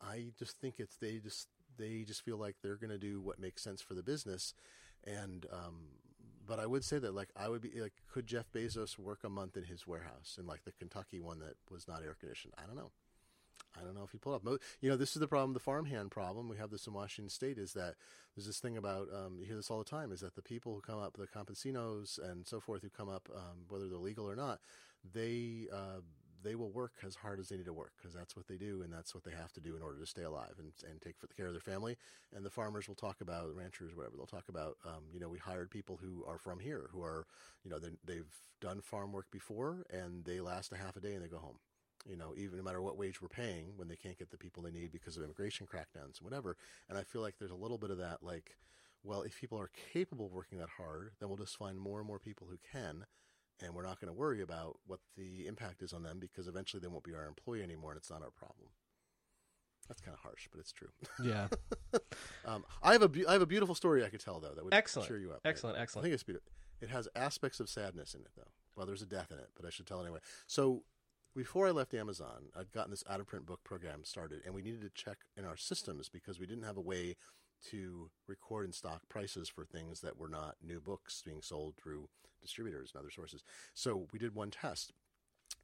[0.00, 3.38] I just think it's they just they just feel like they're going to do what
[3.38, 4.54] makes sense for the business,
[5.04, 5.76] and um,
[6.46, 9.28] but I would say that like I would be like, could Jeff Bezos work a
[9.28, 12.54] month in his warehouse in like the Kentucky one that was not air conditioned?
[12.56, 12.90] I don't know.
[13.78, 14.60] I don't know if he pulled up.
[14.80, 16.48] You know, this is the problem, the farmhand problem.
[16.48, 17.94] We have this in Washington State is that
[18.34, 20.74] there's this thing about, um, you hear this all the time, is that the people
[20.74, 24.28] who come up, the campesinos and so forth who come up, um, whether they're legal
[24.28, 24.60] or not,
[25.14, 26.00] they, uh,
[26.42, 28.82] they will work as hard as they need to work because that's what they do
[28.82, 31.16] and that's what they have to do in order to stay alive and, and take
[31.36, 31.96] care of their family.
[32.34, 34.76] And the farmers will talk about ranchers, whatever they'll talk about.
[34.86, 37.26] Um, you know, we hired people who are from here, who are,
[37.62, 38.24] you know, they've
[38.60, 41.56] done farm work before and they last a half a day and they go home
[42.08, 44.62] you know, even no matter what wage we're paying when they can't get the people
[44.62, 46.56] they need because of immigration crackdowns and whatever.
[46.88, 48.56] And I feel like there's a little bit of that, like,
[49.02, 52.06] well, if people are capable of working that hard, then we'll just find more and
[52.06, 53.06] more people who can,
[53.62, 56.80] and we're not going to worry about what the impact is on them because eventually
[56.80, 58.68] they won't be our employee anymore, and it's not our problem.
[59.88, 60.90] That's kind of harsh, but it's true.
[61.22, 61.48] Yeah.
[62.46, 64.64] um, I have a be- I have a beautiful story I could tell though that
[64.64, 65.08] would Excellent.
[65.08, 65.40] cheer you up.
[65.44, 66.04] Excellent, I excellent.
[66.04, 66.52] I think it's beautiful.
[66.80, 68.52] It has aspects of sadness in it though.
[68.76, 70.20] Well, there's a death in it, but I should tell anyway.
[70.46, 70.84] So
[71.34, 74.62] before I left Amazon, I'd gotten this out of print book program started, and we
[74.62, 77.16] needed to check in our systems because we didn't have a way
[77.70, 82.08] to record and stock prices for things that were not new books being sold through
[82.40, 83.44] distributors and other sources.
[83.74, 84.92] So we did one test.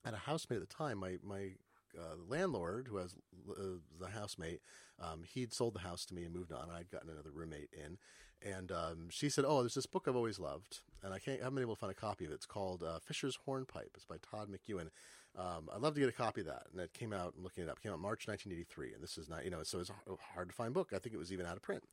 [0.04, 1.52] At a housemate at the time, my my
[1.98, 3.14] uh, landlord, who has
[3.50, 4.60] uh, the housemate,
[5.00, 6.70] um, he'd sold the house to me and moved on.
[6.70, 7.98] I'd gotten another roommate in,
[8.42, 11.44] and um, she said, "Oh, there's this book I've always loved, and I can't I
[11.44, 12.34] haven't been able to find a copy of it.
[12.34, 13.92] It's called uh, Fisher's Hornpipe.
[13.94, 14.88] It's by Todd McEwen.
[15.36, 17.34] Um, I'd love to get a copy of that." And it came out.
[17.36, 17.82] I'm looking it up.
[17.82, 20.54] Came out March 1983, and this is not you know so it's a hard to
[20.54, 20.92] find book.
[20.94, 21.84] I think it was even out of print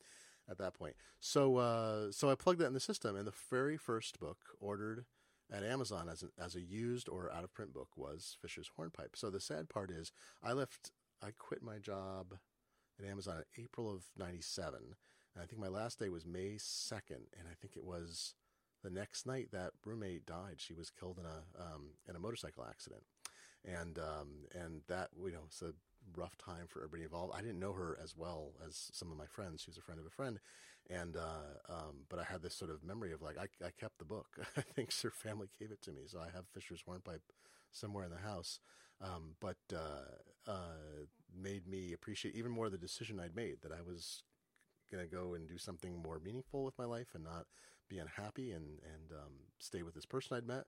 [0.49, 0.95] at that point.
[1.19, 5.05] So uh, so I plugged that in the system, and the very first book ordered
[5.51, 9.15] at Amazon as an, as a used or out of print book was Fisher's Hornpipe.
[9.15, 10.11] So the sad part is
[10.43, 10.91] I left
[11.21, 12.35] I quit my job
[12.99, 14.79] at Amazon in April of 97
[15.35, 18.35] and I think my last day was May 2nd and I think it was
[18.83, 20.55] the next night that roommate died.
[20.57, 23.03] She was killed in a um, in a motorcycle accident.
[23.65, 25.73] And um, and that you know it's a
[26.15, 27.33] rough time for everybody involved.
[27.35, 29.61] I didn't know her as well as some of my friends.
[29.61, 30.39] She was a friend of a friend,
[30.89, 33.99] and uh, um, but I had this sort of memory of like I, I kept
[33.99, 34.37] the book.
[34.57, 37.21] I think her family gave it to me, so I have Fisher's Hornpipe
[37.71, 38.59] somewhere in the house.
[39.01, 43.81] Um, but uh, uh, made me appreciate even more the decision I'd made that I
[43.85, 44.23] was
[44.91, 47.45] going to go and do something more meaningful with my life and not
[47.89, 50.65] be unhappy and and um, stay with this person I'd met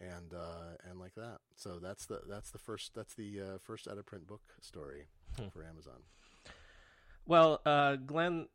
[0.00, 1.38] and uh, and like that.
[1.56, 5.06] So that's the that's the first that's the uh, first out of print book story
[5.38, 5.48] Hmm.
[5.48, 6.00] for Amazon.
[7.26, 8.46] Well, uh, Glenn,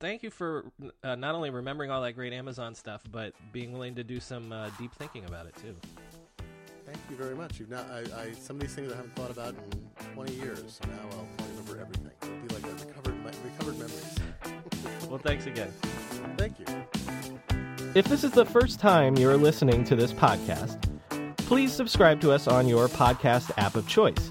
[0.00, 0.66] thank you for
[1.04, 4.52] uh, not only remembering all that great Amazon stuff, but being willing to do some
[4.52, 5.74] uh, deep thinking about it too.
[6.84, 7.58] Thank you very much.
[7.60, 10.80] You've now I, I some of these things I haven't thought about in 20 years.
[10.82, 12.10] So now I'll remember everything.
[12.22, 14.18] It'll be like a recovered recovered memories.
[15.08, 15.70] Well, thanks again.
[16.38, 17.38] Thank you.
[17.94, 20.80] If this is the first time you're listening to this podcast,
[21.36, 24.30] please subscribe to us on your podcast app of choice.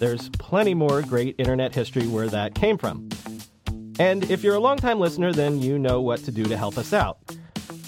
[0.00, 3.08] There's plenty more great internet history where that came from.
[4.00, 6.92] And if you're a longtime listener, then you know what to do to help us
[6.92, 7.18] out.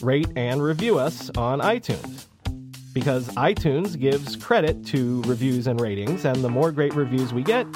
[0.00, 2.26] Rate and review us on iTunes.
[2.92, 7.66] Because iTunes gives credit to reviews and ratings, and the more great reviews we get,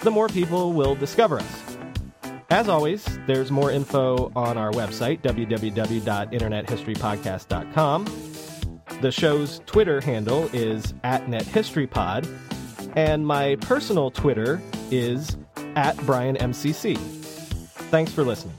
[0.00, 1.71] the more people will discover us.
[2.52, 8.04] As always, there's more info on our website, www.internethistorypodcast.com.
[9.00, 12.28] The show's Twitter handle is at NetHistoryPod,
[12.94, 14.60] and my personal Twitter
[14.90, 15.38] is
[15.76, 16.98] at BrianMCC.
[16.98, 18.58] Thanks for listening.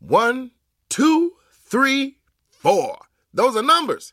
[0.00, 0.50] One,
[0.88, 2.18] two, three,
[2.48, 2.98] four.
[3.32, 4.12] Those are numbers.